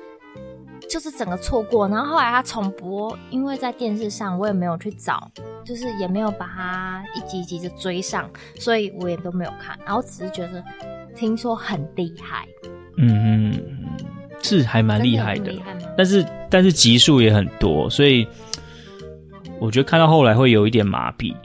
[0.86, 1.88] 就是整个错过。
[1.88, 5.30] 然后后来他重播，因为在电视上，我也没有去找，
[5.64, 9.78] 就是也没有把它一集一集的追上，所以我也都没有看。
[9.86, 10.62] 然后只是觉得
[11.16, 12.46] 听说很厉害，
[12.98, 13.79] 嗯嗯，
[14.42, 15.52] 是还蛮厉害的，
[15.96, 18.26] 但是但是集数也很多，所以。
[19.58, 21.36] 我觉得看到后来会有一点麻痹，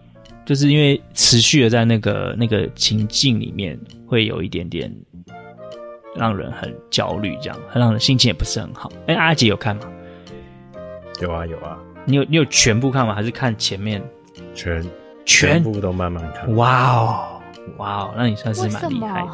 [0.45, 3.77] 就是因为持续的在那个那个情境里面，
[4.07, 4.89] 会有一点点
[6.15, 8.89] 让人很焦虑，这样，很让人心情也不是很好。
[9.07, 9.81] 哎，阿杰有看吗？
[11.21, 13.13] 有啊有啊，你有你有全部看吗？
[13.13, 14.01] 还是看前面？
[14.53, 14.81] 全
[15.25, 16.55] 全部都慢慢看。
[16.55, 17.41] 哇哦
[17.75, 19.27] 哇哦，那你算是蛮厉害的。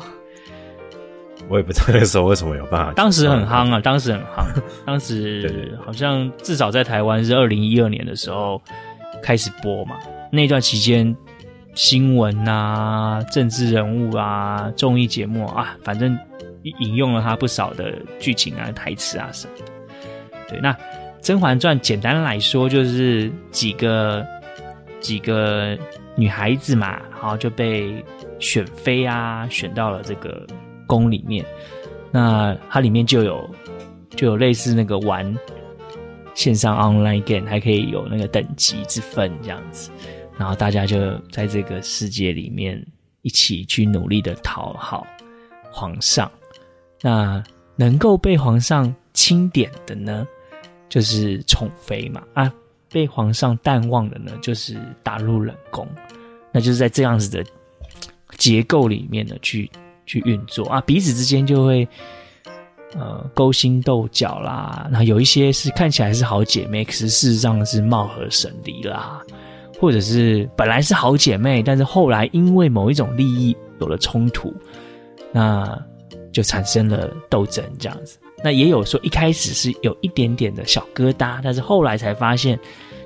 [1.49, 2.93] 我也不知道那个时候为什么有办法。
[2.93, 4.45] 当时很夯啊，当时很夯，
[4.85, 8.61] 当时好像至少在台湾是二零一二年的时候
[9.21, 9.97] 开始播嘛。
[10.31, 11.13] 那段期间，
[11.73, 16.17] 新闻啊、政治人物啊、综艺节目啊，反正
[16.63, 19.65] 引用了他不少的剧情啊、台词啊什么的。
[20.47, 20.71] 对，那
[21.21, 24.25] 《甄嬛传》简单来说就是几个
[25.01, 25.77] 几个
[26.15, 28.01] 女孩子嘛，然后就被
[28.39, 30.47] 选妃啊，选到了这个。
[30.87, 31.45] 宫里面，
[32.11, 33.49] 那它里面就有
[34.11, 35.37] 就有类似那个玩
[36.33, 39.91] 线上 online game，还可以有那个等级之分这样子，
[40.37, 42.83] 然后大家就在这个世界里面
[43.21, 45.05] 一起去努力的讨好
[45.71, 46.31] 皇上。
[47.01, 47.43] 那
[47.75, 50.27] 能够被皇上钦点的呢，
[50.87, 52.53] 就是宠妃嘛啊，
[52.89, 55.87] 被皇上淡忘的呢，就是打入冷宫。
[56.51, 57.43] 那就是在这样子的
[58.37, 59.69] 结构里面呢去。
[60.11, 61.87] 去运作啊，彼此之间就会
[62.95, 64.85] 呃勾心斗角啦。
[64.91, 69.21] 然后有一些是看起来是好姐妹，可是事实上是貌合神离啦，
[69.79, 74.53] 或者是本来是好姐妹，但是后来因为某一种利益有了冲突，
[75.31, 75.81] 那
[76.33, 78.17] 就产生了斗争这样子。
[78.43, 82.59] 那也有说一开始是有一点点的小疙瘩，但是后来才发现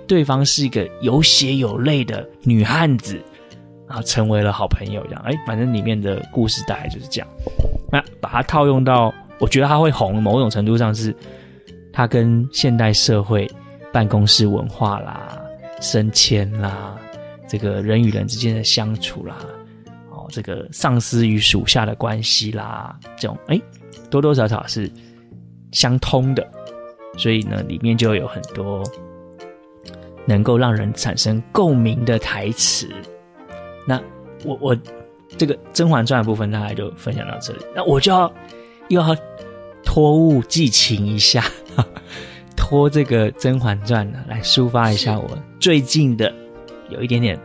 [0.07, 3.21] 对方是一个有血有泪的女汉子。
[3.87, 7.27] 啊成为了好朋友，这样哎，反正里面的故事大概就是这样。
[7.91, 11.15] 那把它套用到，我觉得它会红，某种程度上是
[11.93, 13.49] 它跟现代社会
[13.93, 15.39] 办公室文化啦、
[15.81, 16.95] 升迁啦、
[17.47, 19.37] 这个人与人之间的相处啦，
[20.09, 23.61] 哦，这个上司与属下的关系啦，这种哎，
[24.09, 24.91] 多多少少是
[25.71, 26.45] 相通的。
[27.17, 28.83] 所以呢，里面就有很多
[30.25, 32.89] 能够让人产生共鸣的台词。
[33.85, 34.01] 那
[34.43, 34.77] 我我
[35.37, 37.59] 这个《甄嬛传》的部分大概就分享到这里。
[37.75, 38.31] 那我就要
[38.89, 39.15] 又要
[39.83, 41.43] 托物寄情一下，
[42.55, 45.27] 托这个《甄嬛传》呢来抒发一下我
[45.59, 46.33] 最近的
[46.89, 47.39] 有一点点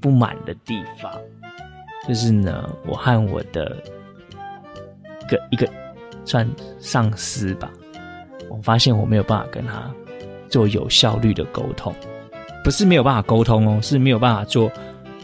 [0.00, 1.12] 不满的地方，
[2.08, 3.76] 就是呢，我和我的
[5.22, 5.68] 一个一个
[6.24, 7.70] 算上司吧，
[8.50, 9.90] 我发现我没有办法跟他
[10.48, 11.94] 做有效率的沟通，
[12.64, 14.70] 不是没有办法沟通哦，是没有办法做。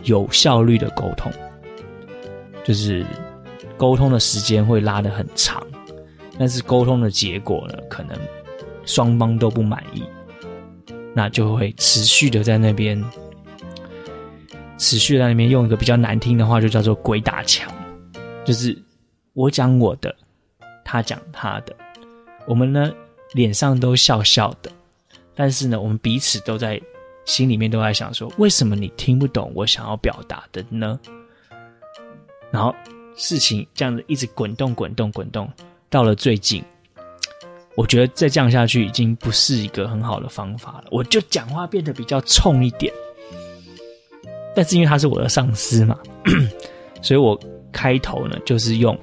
[0.05, 1.31] 有效率的沟通，
[2.65, 3.05] 就是
[3.77, 5.65] 沟通的时间会拉得很长，
[6.39, 8.19] 但是沟通的结果呢，可能
[8.85, 10.03] 双方都不满意，
[11.15, 13.03] 那就会持续的在那边，
[14.79, 17.73] 持续在那边用一个比较难听的话，就叫做鬼打墙，
[18.45, 18.77] 就是
[19.35, 20.15] 我讲我的，
[20.85, 21.75] 他讲他的，
[22.47, 22.93] 我们呢
[23.35, 24.71] 脸上都笑笑的，
[25.35, 26.81] 但是呢，我们彼此都在。
[27.25, 30.99] 心里面都在想说，为什么你听不懂我想要表达的呢？
[32.51, 32.75] 然后
[33.17, 35.51] 事情这样子一直滚动、滚动、滚动，
[35.89, 36.63] 到了最近，
[37.77, 40.85] 我觉得再这样下去已经不是一个很好的方法了。
[40.91, 42.93] 我就讲话变得比较冲一点，
[44.55, 45.99] 但是因为他是我的上司嘛，
[47.01, 47.39] 所以我
[47.71, 48.99] 开头呢就是用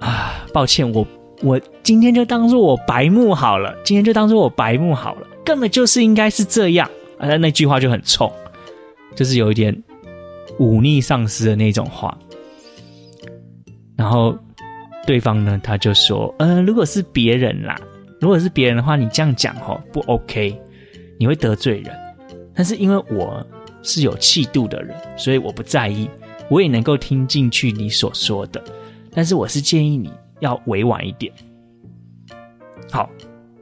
[0.00, 1.06] 啊，抱歉，我
[1.42, 5.26] 我今天就当做我白目好了，今天就当做我白目好了。
[5.46, 8.30] 根本就是应该是这样，啊，那句话就很冲，
[9.14, 9.72] 就是有一点
[10.58, 12.18] 忤逆上司的那种话。
[13.96, 14.36] 然后
[15.06, 17.80] 对方呢，他就说：“呃，如果是别人啦，
[18.20, 20.60] 如果是别人的话，你这样讲哦，不 OK，
[21.16, 21.96] 你会得罪人。
[22.52, 23.46] 但是因为我
[23.84, 26.10] 是有气度的人，所以我不在意，
[26.50, 28.60] 我也能够听进去你所说的。
[29.12, 31.32] 但是我是建议你要委婉一点。
[32.90, 33.08] 好。”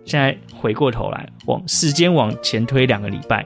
[0.04, 3.44] 现在回过头来，往时间往前推两个礼拜，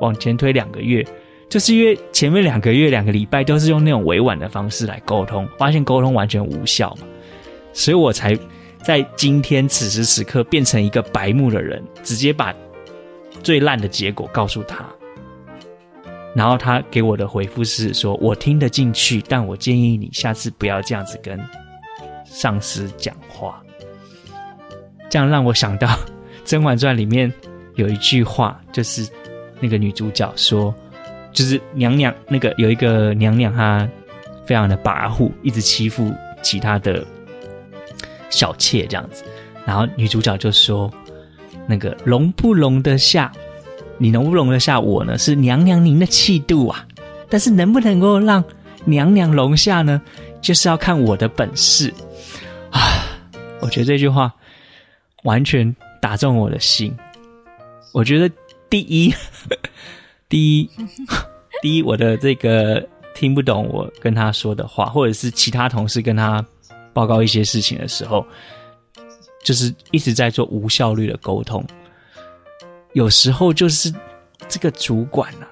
[0.00, 1.04] 往前推两个月，
[1.48, 7.06] 就是因为前面两个月、两个礼拜都是用那种委婉的方式来沟通，发现沟通完全无效嘛，
[7.72, 8.38] 所以我才
[8.82, 12.54] 在今天此时此刻变成一个白目的人，直接把
[13.42, 14.86] 最烂的结果告诉他，
[16.36, 21.36] 然后他给我的回复是说：“我听得进去，但我建议你下次不要这样子跟
[22.24, 23.60] 上司讲话。”
[25.08, 25.88] 这样让我想到
[26.44, 27.32] 《甄嬛传》里面
[27.74, 29.08] 有一句话，就是
[29.60, 30.74] 那个女主角说，
[31.32, 33.88] 就是娘娘那个有一个娘娘，她
[34.44, 37.04] 非常的跋扈，一直欺负其他的
[38.30, 39.24] 小妾这样子。
[39.64, 40.90] 然后女主角就说
[41.66, 43.32] ：“那个容不容得下，
[43.98, 45.18] 你容不容得下我呢？
[45.18, 46.86] 是娘娘您的气度啊。
[47.28, 48.42] 但是能不能够让
[48.84, 50.00] 娘娘容下呢？
[50.40, 51.92] 就是要看我的本事
[52.70, 52.80] 啊！
[53.60, 54.32] 我觉得这句话
[55.26, 56.96] 完全打中我的心。
[57.92, 58.34] 我觉得
[58.70, 59.12] 第一，
[60.28, 60.70] 第一，
[61.60, 66.44] 第一，我的这个听不懂我跟他说的话，或者是其他同事跟他
[66.92, 68.26] 报告一些事情的时候，
[69.42, 71.64] 就是一直在做无效率的沟通。
[72.92, 73.92] 有时候就是
[74.48, 75.48] 这个主管啊，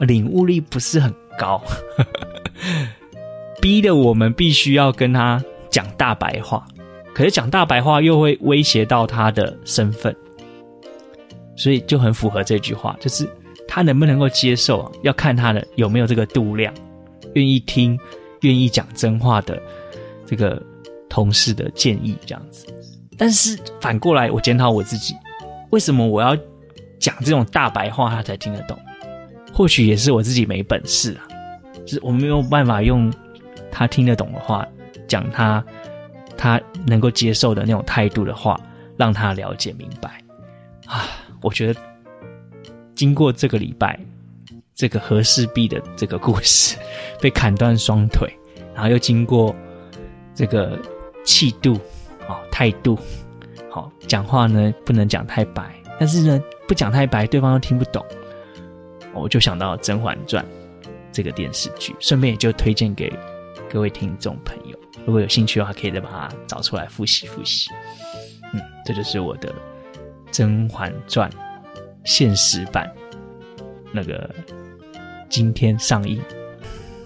[0.00, 1.62] 领悟力不是很高，
[3.60, 6.66] 逼得我们必须要跟他讲大白话，
[7.16, 10.14] 可是讲大白话又会威胁到他的身份，
[11.56, 13.26] 所以就很符合这句话，就是
[13.66, 16.74] 他能不能够接受，要看他的有没有这个度量，
[17.32, 17.98] 愿意听，
[18.42, 19.58] 愿意讲真话的
[20.26, 20.62] 这个
[21.08, 22.66] 同事的建议这样子。
[23.16, 25.14] 但是反过来，我检讨我自己，
[25.70, 26.36] 为什么我要
[26.98, 28.78] 讲这种大白话他才听得懂？
[29.54, 31.24] 或许也是我自己没本事啊，
[31.86, 33.10] 就是我没有办法用
[33.70, 34.68] 他听得懂的话
[35.08, 35.64] 讲他
[36.36, 38.60] 他能够接受的那种态度的话，
[38.96, 40.20] 让他了解明白
[40.86, 41.08] 啊。
[41.42, 41.80] 我觉得
[42.94, 43.98] 经过这个礼拜
[44.74, 46.76] 这个和氏璧的这个故事，
[47.20, 48.28] 被砍断双腿，
[48.74, 49.54] 然后又经过
[50.34, 50.78] 这个
[51.24, 51.74] 气度
[52.26, 52.98] 啊态度，
[53.70, 58.04] 好讲话呢不能讲太白，但是呢不讲太白，对方又听不懂。
[59.14, 60.44] 我就想到《甄嬛传》
[61.10, 63.10] 这个电视剧，顺便也就推荐给
[63.76, 67.68] 各位听众朋友，如果有兴趣的话，可以再把它找出来复习复习。
[68.54, 69.50] 嗯，这就是我的
[70.32, 71.28] 《甄嬛传》
[72.02, 72.90] 现实版，
[73.92, 74.34] 那个
[75.28, 76.18] 今天上映。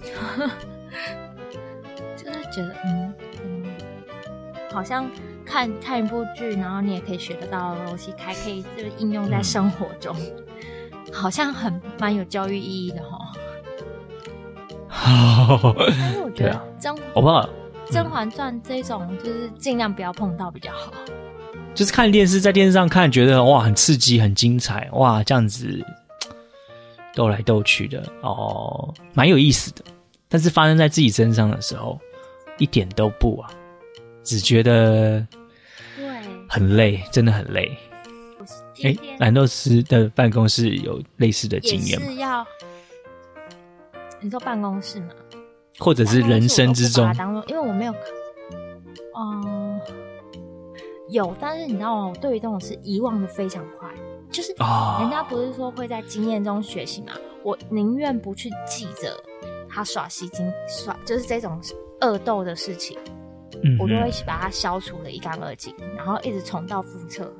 [2.15, 3.65] 真的觉得，嗯嗯，
[4.71, 5.11] 好像
[5.45, 10.15] 看看一部剧，然后你也可以学得到的东西，还可以就是应用在生活中。
[10.17, 10.37] 嗯
[11.11, 13.17] 好像很蛮有教育意义的哈，
[14.91, 17.41] 但是我觉得甄，我怕
[17.91, 20.91] 《甄嬛传》这种就是尽量不要碰到比较好。
[21.73, 25.83] 就是看电视，在电视上看，觉得哇很刺激、很精彩，哇这样子
[27.15, 29.83] 斗来斗去的哦，蛮有意思的。
[30.27, 31.99] 但是发生在自己身上的时候，
[32.57, 33.49] 一点都不啊，
[34.23, 35.25] 只觉得
[35.95, 36.05] 对
[36.47, 37.77] 很累，真的很累。
[38.83, 42.07] 哎，蓝诺斯的办公室有类似的经验吗？
[42.07, 42.45] 是要
[44.21, 45.09] 你说办公室吗？
[45.79, 47.11] 或者是人生之中？
[47.13, 47.93] 当中，因为我没有，
[49.17, 49.81] 嗯、呃，
[51.09, 52.07] 有，但是你知道吗？
[52.07, 53.89] 我对于这种事遗忘的非常快，
[54.29, 54.53] 就是
[54.99, 57.13] 人家不是说会在经验中学习嘛？
[57.43, 59.17] 我宁愿不去记着
[59.67, 61.59] 他耍戏精耍，就是这种
[62.01, 62.97] 恶斗的事情，
[63.63, 67.33] 嗯、我都会把它消除的一干二净，然后一直重蹈覆辙。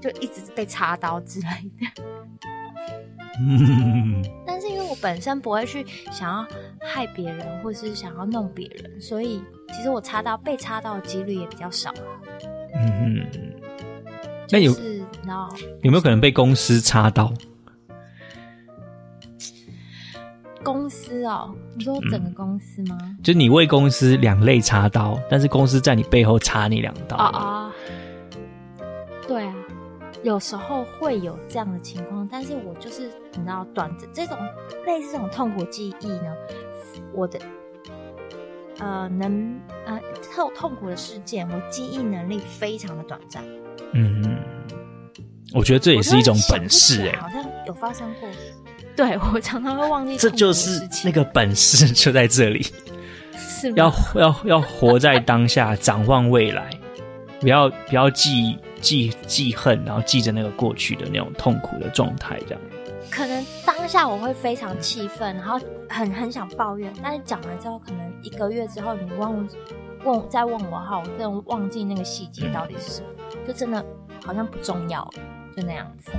[0.00, 1.46] 就一直被插刀之类
[1.78, 2.02] 的，
[4.46, 6.46] 但是因为我本身不会去想要
[6.80, 12.02] 害别人，或是想要弄别人，所以其实我插刀被插刀的几率也比较少了。
[12.74, 13.54] 嗯嗯，
[14.50, 14.72] 那有
[15.82, 17.32] 有没有可能被公司插刀？
[20.62, 22.98] 公司哦，你说整个公司吗？
[23.00, 27.69] 嗯、就你为公司两肋插刀，但是公司在你背后插你两刀啊啊！
[30.22, 34.36] 有时候会有这样的情况，但是我就是你知道，短这种
[34.86, 36.34] 类似这种痛苦记忆呢，
[37.14, 37.38] 我的
[38.78, 39.98] 呃能呃
[40.34, 43.42] 痛痛苦的事件，我记忆能力非常的短暂。
[43.92, 44.22] 嗯，
[45.54, 48.28] 我觉得这也是一种本事哎，好像有发生过。
[48.94, 52.66] 对，我常常会忘记，这就是那个本事就在这里，
[53.38, 56.68] 是要要要活在当下， 展望未来，
[57.40, 58.58] 不要不要记忆。
[58.80, 62.60] 记记恨，然后记着那个过去的那种痛苦的状态，这样。
[63.10, 69.48] 可能当下我会非常气愤，然后很很想抱怨，但是讲完之后，可能一个月之后，你问
[70.04, 73.84] 问再问我哈，我真的忘记那个细节到底是什么，嗯、就真的
[74.24, 75.08] 好像不重要，
[75.56, 76.12] 就那样子。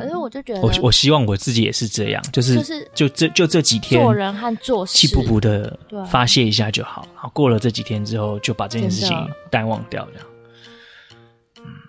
[0.00, 5.78] 可是我就觉得，我我希望我自己也是这样，就是就是就这就这几天做人和做事，气不不的
[6.08, 7.06] 发泄一下就好。
[7.14, 9.16] 然后过了这几天之后，就把这件事情
[9.50, 10.26] 淡忘掉，这样。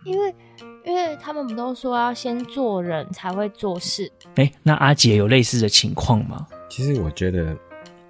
[0.03, 0.35] 因为
[0.85, 4.11] 因为他们不都说要先做人才会做事？
[4.35, 6.45] 哎、欸，那阿杰有类似的情况吗？
[6.69, 7.55] 其实我觉得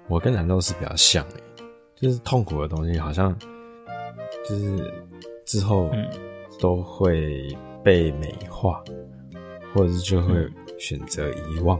[0.08, 1.24] 我跟蓝豆是比较像，
[2.00, 3.36] 就是痛苦的东西好像
[4.48, 4.92] 就是
[5.44, 5.90] 之后
[6.58, 7.46] 都会
[7.84, 8.82] 被美化。
[9.74, 10.34] 或者是就会
[10.78, 11.78] 选择遗忘，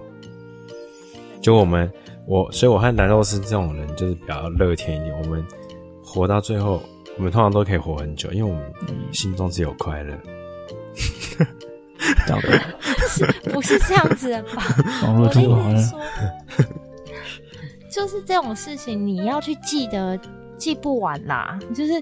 [1.40, 1.90] 就我们
[2.26, 5.18] 我，所以我和蓝豆丝这种人就是比较乐天一点。
[5.22, 5.44] 我们
[6.02, 6.82] 活到最后，
[7.16, 8.72] 我们通常都可以活很久，因为我们
[9.12, 10.18] 心中只有快乐。
[12.26, 12.58] 找不到，
[13.52, 14.62] 不是这样子的吧？
[15.04, 16.00] 网络好像。
[17.90, 20.18] 就是这种事情，你要去记得
[20.56, 21.58] 记不完啦。
[21.74, 21.92] 就是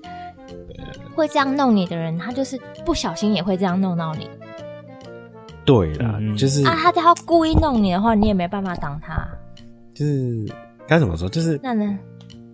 [1.15, 4.29] 会这样弄你的人，他就是不小心也会这样弄到你。
[5.71, 9.25] 对啦，嗯、就是啊，他要故意弄你的话，你也没办法挡他。
[9.95, 10.45] 就是
[10.89, 11.29] 该怎么说？
[11.29, 11.97] 就是那呢？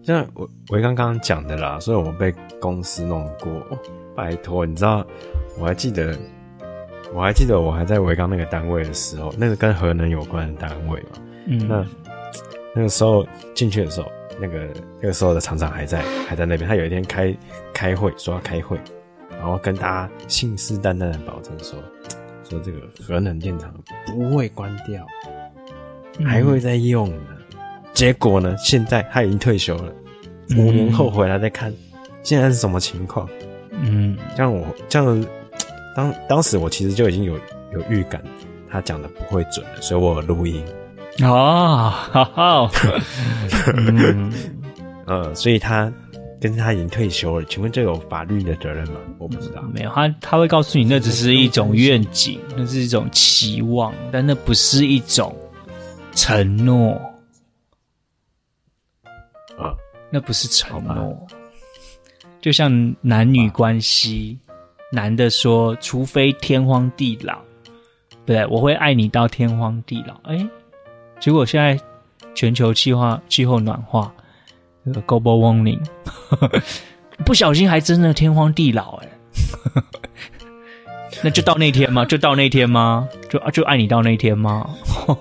[0.02, 3.50] 像我我刚刚讲的啦，所以我们被公司弄过。
[4.14, 5.06] 拜托，你知道？
[5.58, 6.14] 我还记得，
[7.14, 11.08] 我还记得我还在维刚那个单位的时候，那个跟核能有关的单位嘛。
[11.46, 11.86] 嗯，那。
[12.74, 14.68] 那个时候进去的时候，那个
[15.00, 16.68] 那个时候的厂长还在还在那边。
[16.68, 17.34] 他有一天开
[17.72, 18.78] 开会，说要开会，
[19.30, 21.78] 然后跟大家信誓旦旦的保证说，
[22.48, 23.72] 说这个核能电厂
[24.06, 25.06] 不会关掉，
[26.24, 27.16] 还会再用呢。
[27.30, 27.58] 嗯、
[27.92, 29.92] 结果呢，现在他已经退休了，
[30.56, 31.72] 五年后回来再看，
[32.22, 33.28] 现在是什么情况？
[33.70, 35.26] 嗯，像我这样，
[35.94, 37.34] 当当时我其实就已经有
[37.72, 38.22] 有预感，
[38.70, 40.64] 他讲的不会准了，所以我有录音。
[41.22, 42.70] 哦，好好，
[43.76, 44.32] 嗯，
[45.06, 45.92] 呃，所以他
[46.40, 49.00] 跟他已经退休了，请问这有法律的责任吗？
[49.18, 55.34] 我不知道，没有，他他会告诉你，那只是一种愿景，那是一种期望，但那不是一种
[56.12, 56.92] 承诺，
[59.58, 59.74] 啊，
[60.10, 61.26] 那不是承诺，
[62.40, 64.38] 就像男女关系，
[64.92, 67.40] 男的说，除非天荒地老，
[68.24, 70.46] 对，我会爱你到天荒地老，哎。
[71.18, 71.80] 结果现在
[72.34, 74.14] 全球气化气候暖化，
[74.86, 75.80] 那个 global warming，
[77.26, 79.08] 不小心还真的天荒地老哎，
[81.24, 82.04] 那就到那天吗？
[82.04, 83.08] 就到那天吗？
[83.28, 84.70] 就就爱你到那天吗？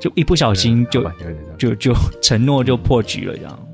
[0.00, 1.04] 就一不小心就
[1.58, 1.92] 就就
[2.22, 3.66] 承诺就破局了这样。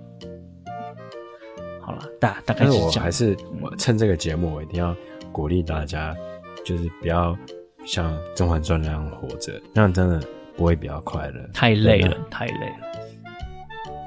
[1.81, 2.83] 好了，大大概是这样。
[2.83, 4.97] 但是我还是我趁这个节目，我一定要
[5.31, 6.17] 鼓励大家，
[6.65, 7.37] 就是不要。
[7.85, 10.21] 像《甄嬛传》那样活着，那样真的
[10.57, 11.49] 不会比较快乐。
[11.55, 13.06] 太累了，太累了。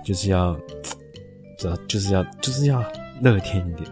[0.10, 0.60] 就是要，
[1.56, 2.84] 这就是要，就是要
[3.22, 3.88] 乐天一点。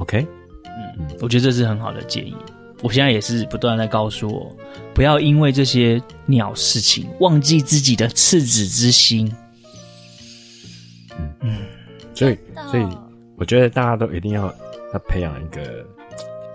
[0.00, 0.26] OK，
[0.64, 2.34] 嗯嗯，我觉得这是很好的建议。
[2.82, 4.52] 我现在也是不断在告诉我，
[4.92, 9.32] 不要因为这些鸟事情忘记自己的赤子之心。
[11.16, 11.58] 嗯嗯，
[12.12, 12.36] 所以
[12.68, 12.84] 所以
[13.36, 14.52] 我觉得大家都一定要
[14.92, 15.86] 要培养一个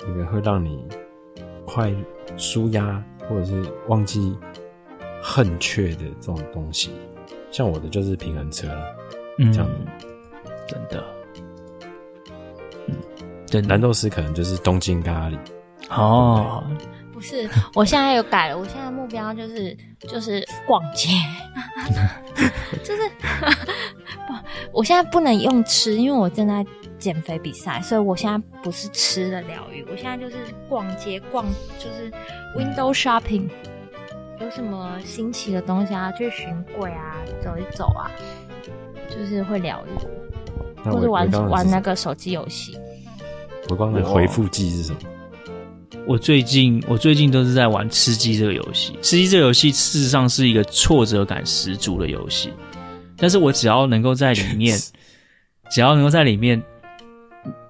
[0.09, 0.77] 一个会让你。
[1.63, 1.89] 快
[2.35, 4.35] 舒压，或者是忘记
[5.21, 6.89] 恨却的这种东西，
[7.51, 8.95] 像我的就是平衡车了，
[9.37, 9.69] 嗯，这样。
[10.67, 11.03] 真的，
[12.87, 12.95] 嗯，
[13.49, 15.37] 对，蓝豆丝可能就是东京咖喱
[15.89, 16.63] 哦，
[17.11, 21.09] 不是，我现在有改了，我现在目标就是就是逛街，
[22.83, 23.01] 就是
[24.27, 24.33] 不，
[24.79, 26.65] 我现在不能用吃，因为我正在。
[27.01, 30.35] 减肥比赛，所以我现在不是吃的疗愈，我现在就是
[30.69, 31.43] 逛街逛，
[31.79, 32.11] 就是
[32.55, 33.49] window shopping，
[34.43, 38.09] 有什么新奇的东西啊，去寻柜啊，走一走啊，
[39.09, 42.77] 就是会疗愈，或者玩玩那个手机游戏。
[43.69, 44.99] 我刚才回复剂是什么？
[46.07, 52.51] 我最近我最近都是在玩吃鸡这个游戏，吃鸡这个游戏事实上是一个挫折感十足的游戏，
[53.17, 54.77] 但是我只要能够在里面，
[55.69, 56.61] 只要能够在里面。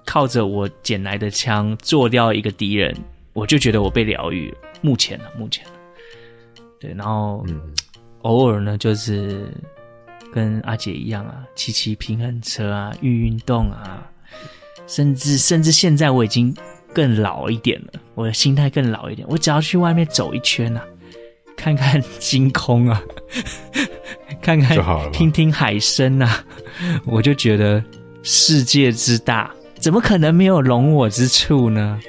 [0.04, 2.94] 靠着我捡来的枪做掉一个敌人，
[3.32, 4.58] 我就觉得我被疗愈了。
[4.82, 5.64] 目前呢，目前，
[6.82, 7.60] 对，然后、嗯、
[8.22, 9.46] 偶尔呢，就是
[10.34, 14.10] 跟阿姐一样啊，骑骑平衡车啊，运运动啊，
[14.88, 16.52] 甚至甚至现在我已经
[16.92, 20.82] 更老一点了，我的心态更老一点，我只要去外面走一圈啊，
[21.56, 23.00] 看看星空啊，
[24.42, 24.76] 看看
[25.12, 26.44] 听听海声啊，
[27.06, 27.80] 我就觉得
[28.24, 29.54] 世界之大。
[29.78, 32.00] 怎么可能没有容我之处呢？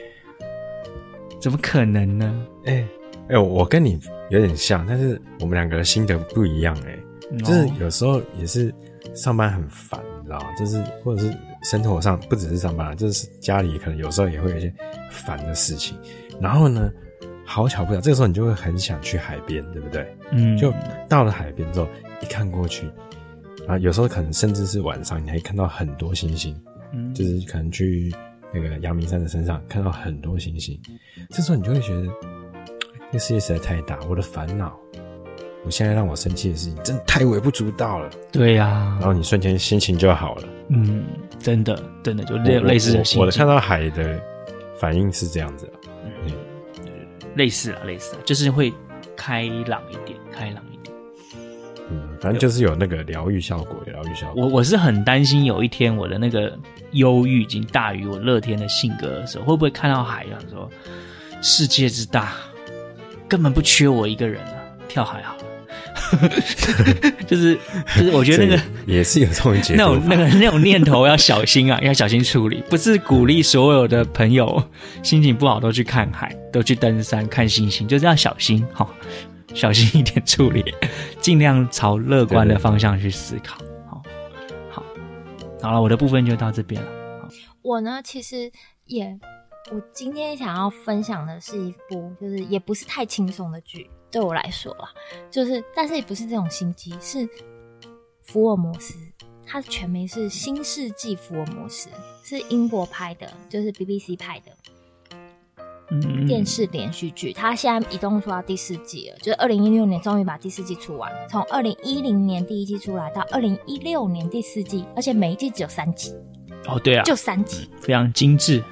[1.40, 2.46] 怎么可能呢？
[2.66, 2.84] 哎
[3.30, 4.00] 哎、我跟你
[4.30, 6.98] 有点像，但是我们两个的心得不一样哎.
[7.40, 8.74] 就是有时候也是
[9.14, 10.46] 上班很烦，你知道吗？
[10.58, 14.74] 就是或者是生活上不只是上班，就是家里可能有时候也会有一些
[15.10, 15.98] 烦的事情。
[16.40, 16.92] 然后呢，
[17.46, 20.06] 好巧不巧，这个时候你就会很想去海边，对不对？
[20.32, 20.58] 嗯。
[20.58, 20.74] 就
[21.10, 21.88] 到了海边之后，
[22.22, 22.88] 一看过去，
[23.68, 26.56] 啊，有时候可能甚至是晚上，你还看到很多星星。
[27.16, 28.14] 就是可能去
[28.54, 30.80] 那个阳明山的山上看到很多星星，
[31.32, 32.08] 这时候你就会觉得，
[33.14, 34.76] 这世界实在太大，我的烦恼，
[35.64, 38.10] 我现在让我生气的事情真的太微不足道了。
[38.32, 40.44] 对呀、啊，然后你瞬间心情就好了。
[40.70, 41.06] 嗯，
[41.38, 43.22] 真的，真的就类类似的心情。
[43.22, 44.20] 我的看到海的
[44.80, 45.72] 反应是这样子，
[46.26, 46.32] 嗯，
[47.36, 48.74] 类似啊，类似啊，就是会
[49.16, 50.96] 开朗一点，开朗一点。
[51.92, 54.44] 嗯，反正就是有那个疗愈效果，疗愈效果。
[54.44, 56.58] 我我是很担心有一天我的那个。
[56.94, 60.70] 忧郁已经大于我乐天的性格的时候，会不会看到海，想说
[61.42, 62.34] 世界之大，
[63.28, 64.54] 根本不缺我一个人啊，
[64.88, 65.44] 跳海好了。
[67.26, 67.56] 就是
[67.98, 72.64] 就是，我觉得那个也是有这种那种那个那种念头要小心啊， 要小心处理。
[72.70, 74.64] 不是鼓励所有的朋友
[75.02, 78.88] 心情不好都去看海，都去登山看星星，就是要小心哈，
[79.56, 80.64] 小心一点处理，
[81.20, 83.58] 尽量朝乐观的方向去思考。
[83.90, 84.04] 好，
[84.70, 84.84] 好，
[85.62, 86.88] 好了，我的部分就到这边了。
[87.64, 88.52] 我呢，其实
[88.86, 89.18] 也，
[89.72, 93.90] 我今天想要分享的是一部，就是也不是太轻松的剧。
[94.12, 94.90] 对我来说啦，
[95.32, 97.28] 就是，但是也不是这种心机，是
[98.22, 98.94] 福尔摩斯，
[99.46, 101.90] 它的全名是《新世纪福尔摩斯》，
[102.28, 104.52] 是英国拍的，就是 BBC 拍的
[106.28, 107.32] 电视连续剧。
[107.32, 116.14] 它现在一共出到第四季了，就是二零一六年终于把第四季出完了，从二零一零年第一季出来到二零一六年第四季，而且每一季只有三集。
[116.68, 118.64] 哦，对啊，就三集，非常精致。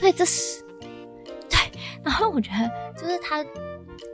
[0.00, 0.62] 对，这是
[1.48, 1.58] 对。
[2.02, 3.44] 然后我觉得，就是他。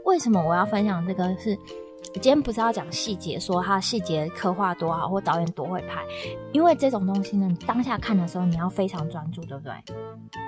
[0.03, 1.57] 为什么我要分享这个是？
[2.13, 6.03] 我今天不是要讲细节，说他细节刻画多好，或导演多会拍。
[6.51, 9.73] 因为这种东西呢，你当下看的时候，你要非常专注，对不对？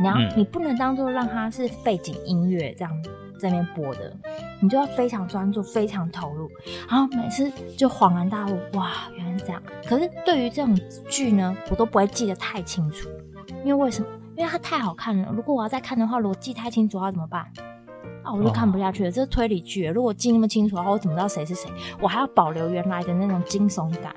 [0.01, 2.91] 你要，你不能当做让它是背景音乐这样
[3.39, 4.11] 这边播的，
[4.59, 6.49] 你就要非常专注，非常投入。
[6.89, 9.63] 然后每次就恍然大悟，哇，原来是这样。
[9.87, 10.77] 可是对于这种
[11.07, 13.07] 剧呢，我都不会记得太清楚，
[13.63, 14.07] 因为为什么？
[14.35, 15.31] 因为它太好看了。
[15.33, 17.45] 如果我要再看的话，逻辑太清楚，要怎么办？
[18.23, 19.09] 啊，我就看不下去了。
[19.09, 19.15] Oh.
[19.15, 21.69] 这是推理剧，如果记那么清楚的话，我怎么知道谁是谁？
[21.99, 24.15] 我还要保留原来的那种惊悚感。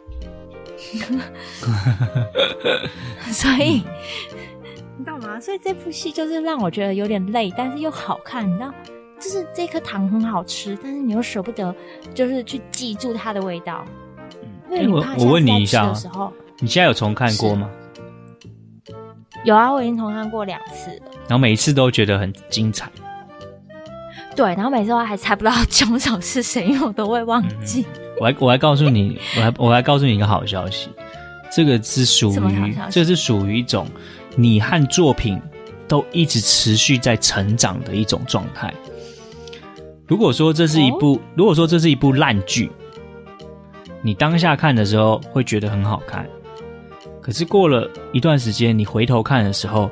[3.32, 3.82] 所以，
[4.98, 5.40] 你知道吗？
[5.40, 8.48] 所以这部戏就是让我觉得有点累，但是又好看。
[8.48, 8.72] 你知道，
[9.18, 11.74] 就是这颗糖很好吃，但是你又舍不得，
[12.14, 13.84] 就是去记住它的味道。
[14.70, 15.16] 因为你怕
[15.64, 15.92] 下
[16.60, 17.70] 你现在有重看过吗？
[19.46, 21.06] 有啊，我已经重看过两次了。
[21.28, 22.90] 然后每一次都觉得很精彩。
[24.34, 27.82] 对，然后每次我还猜不到凶手是谁，因为我都会忘记。
[27.82, 30.90] 嗯、我还我还告诉你， 我还我还告诉你一个好消息，
[31.50, 33.86] 这个是属于这是属于一种
[34.34, 35.40] 你和作品
[35.86, 38.74] 都一直持续在成长的一种状态。
[40.08, 42.70] 如果说这是一部，哦、如果说这是一部烂剧，
[44.02, 46.28] 你当下看的时候会觉得很好看，
[47.26, 49.90] 可是过了一段时间，你回头看的时候，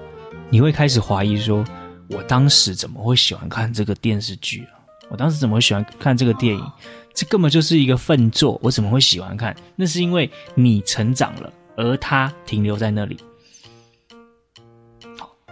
[0.51, 1.65] 你会开始怀疑说。
[2.11, 4.79] 我当时怎么会喜欢看这个电视剧啊？
[5.09, 6.73] 我当时怎么会喜欢看这个电影？
[7.13, 9.57] 这根本就是一个粪作，我怎么会喜欢看？
[9.75, 13.17] 那是因为你成长了，而他停留在那里。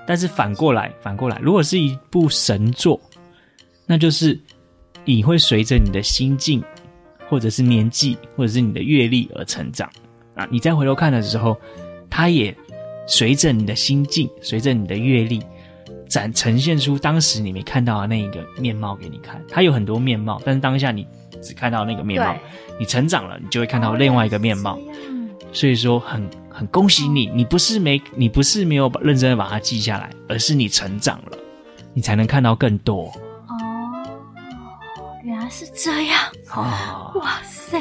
[0.06, 3.00] 但是反过来，反过来，如果是一部神作，
[3.86, 4.38] 那就是
[5.04, 6.62] 你会随着你的心境，
[7.28, 9.90] 或者是年纪，或者是你的阅历而成长
[10.34, 10.46] 啊。
[10.50, 11.56] 你再回头看的时候，
[12.10, 12.54] 它也
[13.06, 15.42] 随着你的心境，随着你的阅历。
[16.08, 21.06] 展呈现出当时你没看到的那一个面貌给你看，它有很多面貌，但是当下你
[21.40, 22.36] 只看到那个面貌。
[22.78, 24.78] 你成长了，你就会看到另外一个面貌。
[25.54, 26.20] 所以说很，
[26.50, 31.38] 很很恭喜你，你不是没你不是没有认真的把它记下来，而是你成长了，
[31.92, 33.06] 你才能看到更多。
[33.48, 33.56] 哦，
[35.24, 36.20] 原来是这样。
[36.54, 37.80] 哦，哇塞，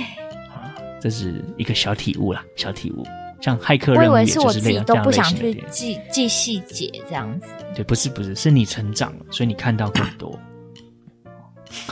[1.02, 3.04] 这是一个小体悟啦，小体悟。
[3.42, 7.48] 像骇客任务，我以为是我自己都不想去记记细节这样子。
[7.74, 10.40] 对，不是不是，是你成长了，所以你看到更多。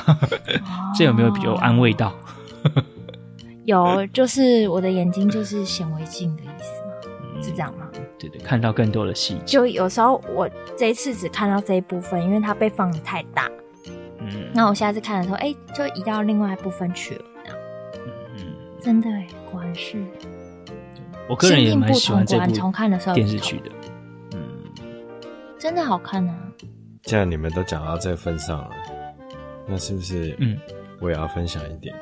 [0.95, 2.13] 这有没有比较安慰到？
[3.65, 7.87] 有，就是我的眼睛就是显微镜的意思是这样吗？
[8.19, 9.41] 对对，看到更多的细节。
[9.45, 10.47] 就有时候我
[10.77, 13.49] 这一次只看到这一部分，因为它被放的太大。
[14.19, 14.51] 嗯。
[14.53, 17.25] 那我下次看的时候，哎、欸，就移到另外一部分去了。
[18.81, 19.09] 真的，
[19.51, 20.03] 果然是。
[21.27, 22.51] 我个人也蛮喜欢这部
[23.13, 23.69] 电视剧的，
[24.33, 24.41] 嗯，
[25.59, 26.35] 真的好看啊！
[27.03, 28.71] 既然你们都讲到这份上了，
[29.67, 30.57] 那是不是嗯，
[30.99, 31.95] 我也要分享一点？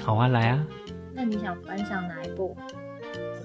[0.00, 0.64] 好啊，来啊！
[1.12, 2.56] 那你想分享哪一部？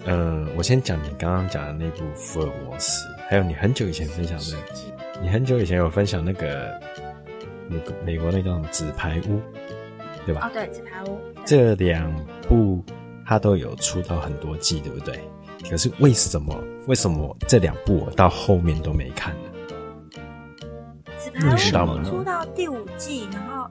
[0.06, 4.64] 嗯，我先讲你刚刚讲的那部《福尔摩斯》，还有你很久以前分享的，
[5.20, 6.80] 你很久以前有分享那个
[7.68, 9.40] 美国美国那叫什么《纸牌屋》，
[10.26, 10.48] 对吧？
[10.48, 11.08] 哦，对，《纸牌屋》
[11.46, 12.12] 这两
[12.48, 12.84] 部。
[13.28, 15.20] 它都有出到很多季，对不对？
[15.68, 16.56] 可是为什么
[16.86, 19.50] 为什么这两部我到后面都没看呢？
[21.58, 22.04] 纸牌屋？
[22.04, 23.68] 出到第五季，然后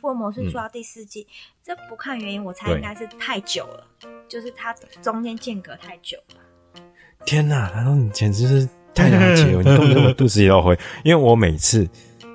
[0.00, 3.84] 福尔摩斯出到第四季，嗯、这不看原因，我猜应该是太久了，
[4.28, 4.72] 就是它
[5.02, 6.82] 中间间隔太久了。
[7.26, 7.72] 天哪！
[7.74, 10.78] 然后你简直是太了解了， 你动得我肚子也要灰。
[11.02, 11.88] 因为我每次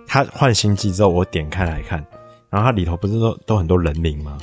[0.05, 2.05] 他换新季之后，我点开来看，
[2.53, 4.37] 然后它里头不是都都很多人名吗？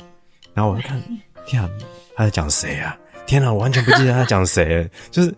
[0.53, 1.01] 然后我就看。
[1.43, 1.67] 天啊，
[2.15, 2.95] 他在讲谁啊？
[3.25, 5.35] 天啊，我完全不记得他讲谁，就是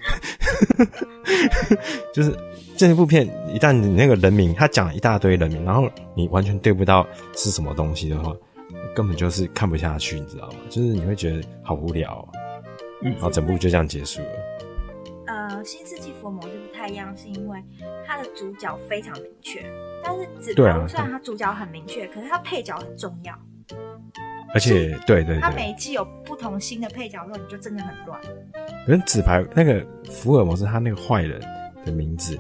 [2.14, 2.38] 就是
[2.76, 7.08] 这部片一旦你那个人名他讲了一大堆人名，然后你完全对不到
[7.38, 8.36] 是什么东西的话，
[8.94, 10.56] 根本就是看不下去，你知道吗？
[10.70, 12.28] 就是你会觉得好无聊，喔，
[13.04, 14.28] 嗯，然后整部就这样结束了。
[15.28, 17.64] 呃，新世纪福尔摩斯不太一样，是因为
[18.06, 19.64] 它的主角非常明确，
[20.04, 23.34] 但是纸牌屋虽然它主角很明确，可是它配角很重要。
[24.54, 28.20] 而且，对对对，他每一季有不同新的配角的时候，你就真的很乱。
[28.86, 29.82] 可是纸牌那个
[30.12, 31.42] 福尔摩斯他那个坏人
[31.86, 32.38] 的名字，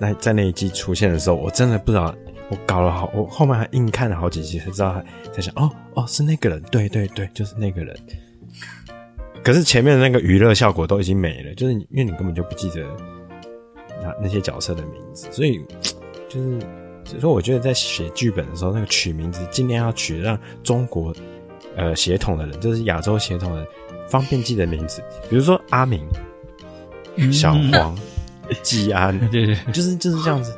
[0.00, 2.14] 那在那一季出现的时候，我真的不知道，
[2.48, 7.94] 我搞了好，我后面还硬看了好几集才知道他，才想哦哦是那个人，对对对，就是那个人。
[9.44, 12.82] 可是前面的那个娱乐效果都已经没了，就是因为你根本就不记得
[14.04, 15.64] 那那些角色的名字，所以
[16.28, 16.60] 就是
[17.04, 21.12] 所以说，我觉得在写剧本的时候，那个取名字尽量要取让中国。
[21.76, 23.66] 呃，血统的人就是亚洲血统的人，
[24.08, 26.06] 方便记的名字，比如说阿明、
[27.16, 27.98] 嗯、小黄、
[28.62, 30.54] 季安，对对，就是就是这样子。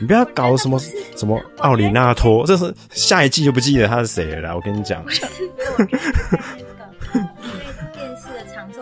[0.00, 0.76] 你不要搞什么
[1.14, 4.56] 什么奥里纳托，这是下一季就不记得他是谁了啦。
[4.56, 5.04] 我跟你讲，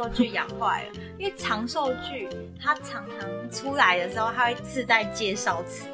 [0.02, 2.28] 寿剧养坏了，因为长寿剧
[2.60, 5.86] 它常常出来的时候，它会自带介绍词。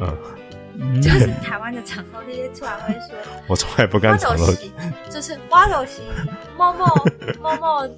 [0.00, 0.16] 嗯。
[1.02, 3.16] 就是台湾的长寿剧出来会说，
[3.48, 4.54] 我从来不干长寿，
[5.10, 6.02] 就是挖走西
[6.56, 6.86] 某某
[7.42, 7.94] 某某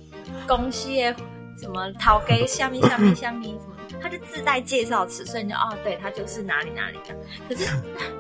[0.49, 1.15] 公司的
[1.61, 7.15] 什么陶给下面下面下面什么，他就自带介绍词，所以你就哦，对他就是哪里哪里的。
[7.47, 7.71] 可是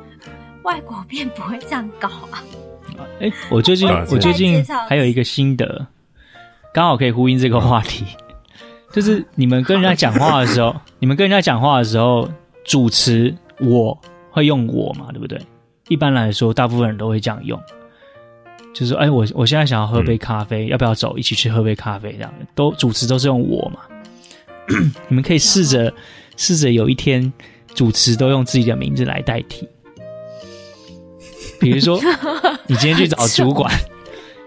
[0.62, 2.44] 外国片不会这样搞啊。
[3.18, 5.86] 哎、欸，我最近我最近还有一个心得，
[6.72, 8.04] 刚好可以呼应这个话题，
[8.92, 12.28] 就是你们跟人家讲话的时候， 你们跟人家讲话的时候，
[12.64, 13.98] 主持我。
[14.32, 15.36] 会用我嘛，对不对？
[15.88, 17.60] 一般来说，大部分人都会这样用，
[18.72, 22.12] 就是说，哎，我我现在想要喝杯咖啡，嗯、要不要走一起去喝杯咖啡？
[22.12, 23.80] 这样都主持都是用我嘛。
[25.08, 25.92] 你们可以试着
[26.36, 27.32] 试着有一天
[27.74, 29.68] 主持都用自己的名字来代替，
[31.58, 32.00] 比如说
[32.68, 33.68] 你今天去找主管，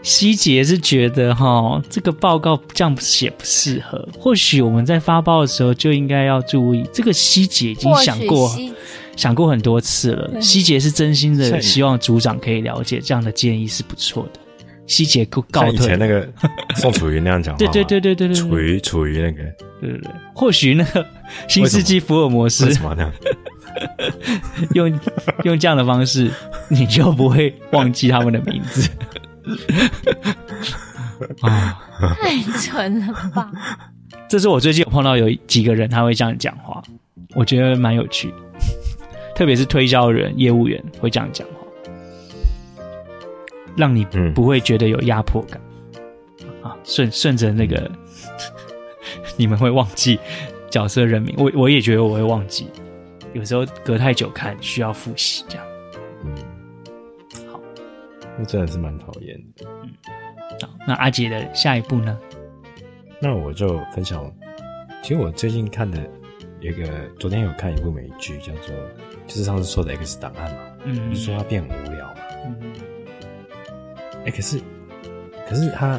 [0.03, 7.11] 希杰是觉得哈这个报告这样写不适合，或许我们在发报的时候就应该要注意这个。
[7.11, 8.55] 希杰已经想过。
[9.15, 14.39] 想过很多次了，希杰是真心的希望组长可以了解这样的建议是不错的。
[14.87, 15.73] 希杰告告退。
[15.73, 16.27] 以前那个
[16.77, 19.43] 宋楚瑜那样讲话， 对对对对对对，楚瑜楚瑜那个，
[19.79, 21.05] 对对对，或许那个
[21.47, 23.13] 新世纪福尔摩斯什么那样？
[24.73, 24.99] 用
[25.43, 26.31] 用这样的方式，
[26.69, 28.89] 你就不会忘记他们的名字。
[31.41, 31.81] 啊，
[32.19, 33.51] 太蠢了吧！
[34.27, 36.81] 这是我最近有碰到有几个人他会这样讲话，
[37.35, 38.33] 我觉得蛮有趣。
[39.35, 41.53] 特别是推销人、业务员会这样讲话，
[43.75, 45.59] 让你不会觉得有压迫感、
[46.41, 46.75] 嗯、啊。
[46.83, 47.95] 顺顺着那个，嗯、
[49.37, 50.19] 你们会忘记
[50.69, 52.67] 角色人名，我我也觉得我会忘记。
[53.33, 55.65] 有时候隔太久看，需要复习这样。
[58.37, 59.65] 那真的是蛮讨厌的。
[59.83, 59.89] 嗯，
[60.61, 62.17] 好，那阿杰的下一步呢？
[63.19, 64.31] 那我就分享，
[65.01, 65.99] 其实我最近看的
[66.59, 66.87] 有一个，
[67.19, 68.75] 昨天有看一部美剧，叫做。
[69.25, 72.73] 就是上次说的 X 档案嘛，嗯，就是说它变无聊嘛，嗯，
[74.19, 74.59] 哎、欸，可是，
[75.47, 75.97] 可是他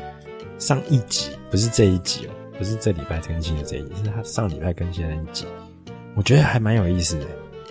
[0.58, 5.46] 上一集不是这一集哦，不是这礼拜更新的这一集，是他上礼拜更新的那一集，
[6.14, 7.26] 我觉得还蛮有意思的。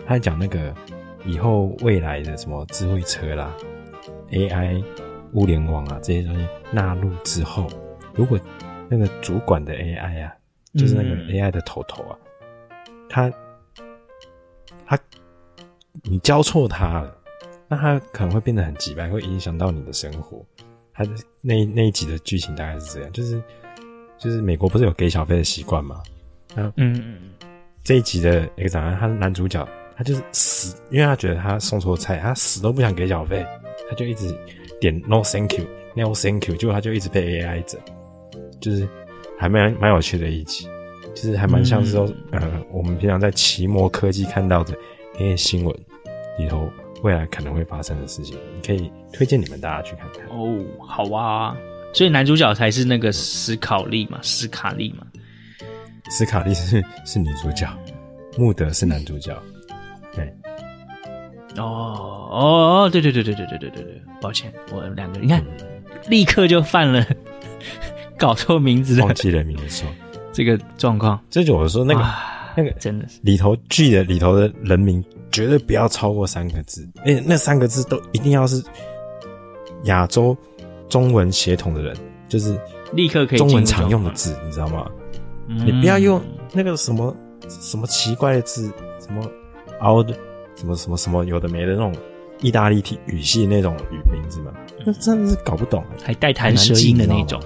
[0.07, 0.73] 他讲那个
[1.23, 3.53] 以后未来的什么智慧车啦、
[4.33, 4.83] AI、
[5.33, 7.67] 物联网啊这些东西纳入之后，
[8.13, 8.39] 如果
[8.89, 10.33] 那个主管的 AI 啊，
[10.75, 12.17] 就是那个 AI 的头头啊，
[13.09, 13.31] 他
[14.85, 14.99] 他。
[16.05, 17.15] 你教错他了，
[17.67, 20.43] 那他可能会变得很机掰，会影响到你的生活。
[20.91, 23.41] 他的那那一集的剧情大概是这样，就是
[24.17, 26.01] 就是美国不是有给小费的习惯吗？
[26.55, 27.31] 嗯嗯，
[27.83, 29.65] 这一集的 X 档案，他男主角
[29.95, 33.45] 他就是死，因为他觉得他送错菜，他死都不想给小费，
[33.89, 34.35] 他就一直
[34.79, 37.79] 点 No Thank You，No Thank You，结果他就一直被 AI 整，
[38.59, 38.87] 就是
[39.37, 40.67] 还蛮蛮有趣的一集，
[41.13, 44.73] 就是还蛮像是说、嗯、呃我们平常在奇摩科技看到的。
[45.15, 45.75] 那些新闻
[46.39, 46.67] 里头
[47.03, 50.59] 未来可能会发生的事情，你可以推荐你们大家去看看哦。
[50.79, 51.55] 好啊，
[51.93, 55.05] 所以男主角才是那个史考利嘛，史卡利嘛。
[56.09, 57.71] 史卡利是是女主角，
[58.39, 59.31] 穆德是男主角。
[59.35, 59.52] 对。
[61.57, 67.05] 哦哦哦，对对对对对对对对对，抱歉，我两个你看，嗯、立刻就犯了
[68.17, 69.83] 搞错名字的，忘记了名字，
[70.31, 71.19] 这个状况。
[71.29, 72.05] 这就我说那个。
[72.55, 78.63] 那个真的是里头剧的里头的人名绝对不要超过三个字，哎，那三个字都一定要是
[79.85, 80.37] 亚洲
[80.87, 81.97] 中文血统的人，
[82.29, 82.55] 就是
[82.91, 84.85] 立刻可以中文常用的字，你知道吗？
[85.47, 87.15] 你不要用那个什么
[87.49, 89.27] 什么奇怪的字，什么
[89.79, 90.15] 凹的，
[90.55, 91.95] 什么什么什么有的没的那种
[92.39, 94.51] 意大利体语系那种语名字嘛，
[94.85, 97.41] 那真的是搞不懂，还带弹舌音的那种。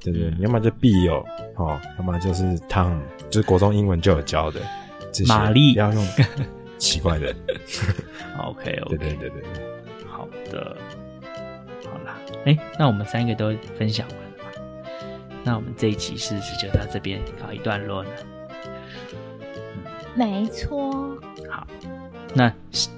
[0.00, 1.24] 对对，你要么就必有
[1.56, 2.96] 哦，要么就是 Tom，
[3.28, 4.60] 就是国中英文就有教的。
[5.26, 6.06] 玛丽不要用
[6.78, 7.34] 奇怪的。
[8.38, 9.42] OK OK，对对对对，
[10.06, 10.76] 好的，
[11.84, 14.22] 好啦，哎，那我们三个都分享完了。
[15.42, 18.10] 那我们这一集是不是就到这边告一段落呢？
[20.16, 21.18] 没错。
[21.50, 21.66] 好，
[22.34, 22.52] 那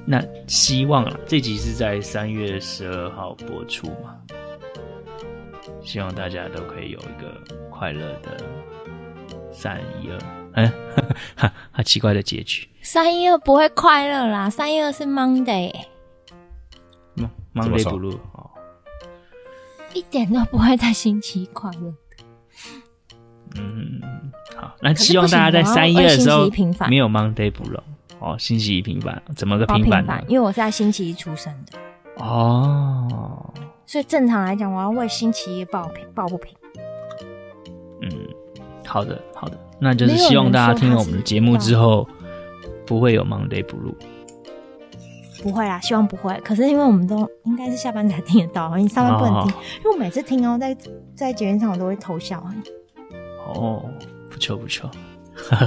[0.07, 4.17] 那希望了，这集是在三月十二号播出嘛？
[5.83, 7.41] 希望大家都可以有一个
[7.71, 8.37] 快乐的
[9.53, 10.19] 三一二，
[10.55, 10.73] 嗯，
[11.37, 12.69] 哈， 好奇怪的结局。
[12.83, 15.73] 三一二不会快乐啦，三一二是 Monday。
[17.55, 18.51] Monday Blue 哦，
[19.93, 21.93] 一点都不会在星期一快乐。
[23.57, 24.01] 嗯，
[24.57, 26.49] 好，那希望大家在三月二的时候
[26.89, 27.81] 没有 Monday Blue
[28.19, 30.25] 哦，星期一平反，怎么个平反？
[30.29, 31.79] 因为我是在星期一出生的
[32.25, 33.53] 哦，
[33.87, 36.53] 所以正常来讲，我要为星期一抱平抱不平。
[38.03, 38.11] 嗯，
[38.85, 42.09] 好的，好的，那就是希望大家听了我们的节目之后，
[42.87, 43.95] 不会有 Monday Blue。
[45.41, 46.37] 不会啦，希望不会。
[46.45, 50.77] 可是因为我们都应该是下班才听得到，你上班不能听，哦、因为我每次听哦，在
[51.15, 52.45] 在节目上我都会偷笑。
[53.55, 53.91] 哦，
[54.31, 54.91] 不错不错，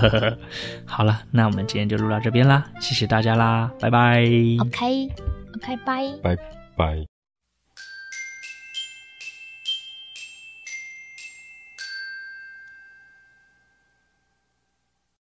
[0.86, 4.24] 好了，那我们今天就录到这边啦，谢谢大家啦，拜拜。
[4.60, 6.36] OK，OK，拜拜
[6.78, 7.11] 拜。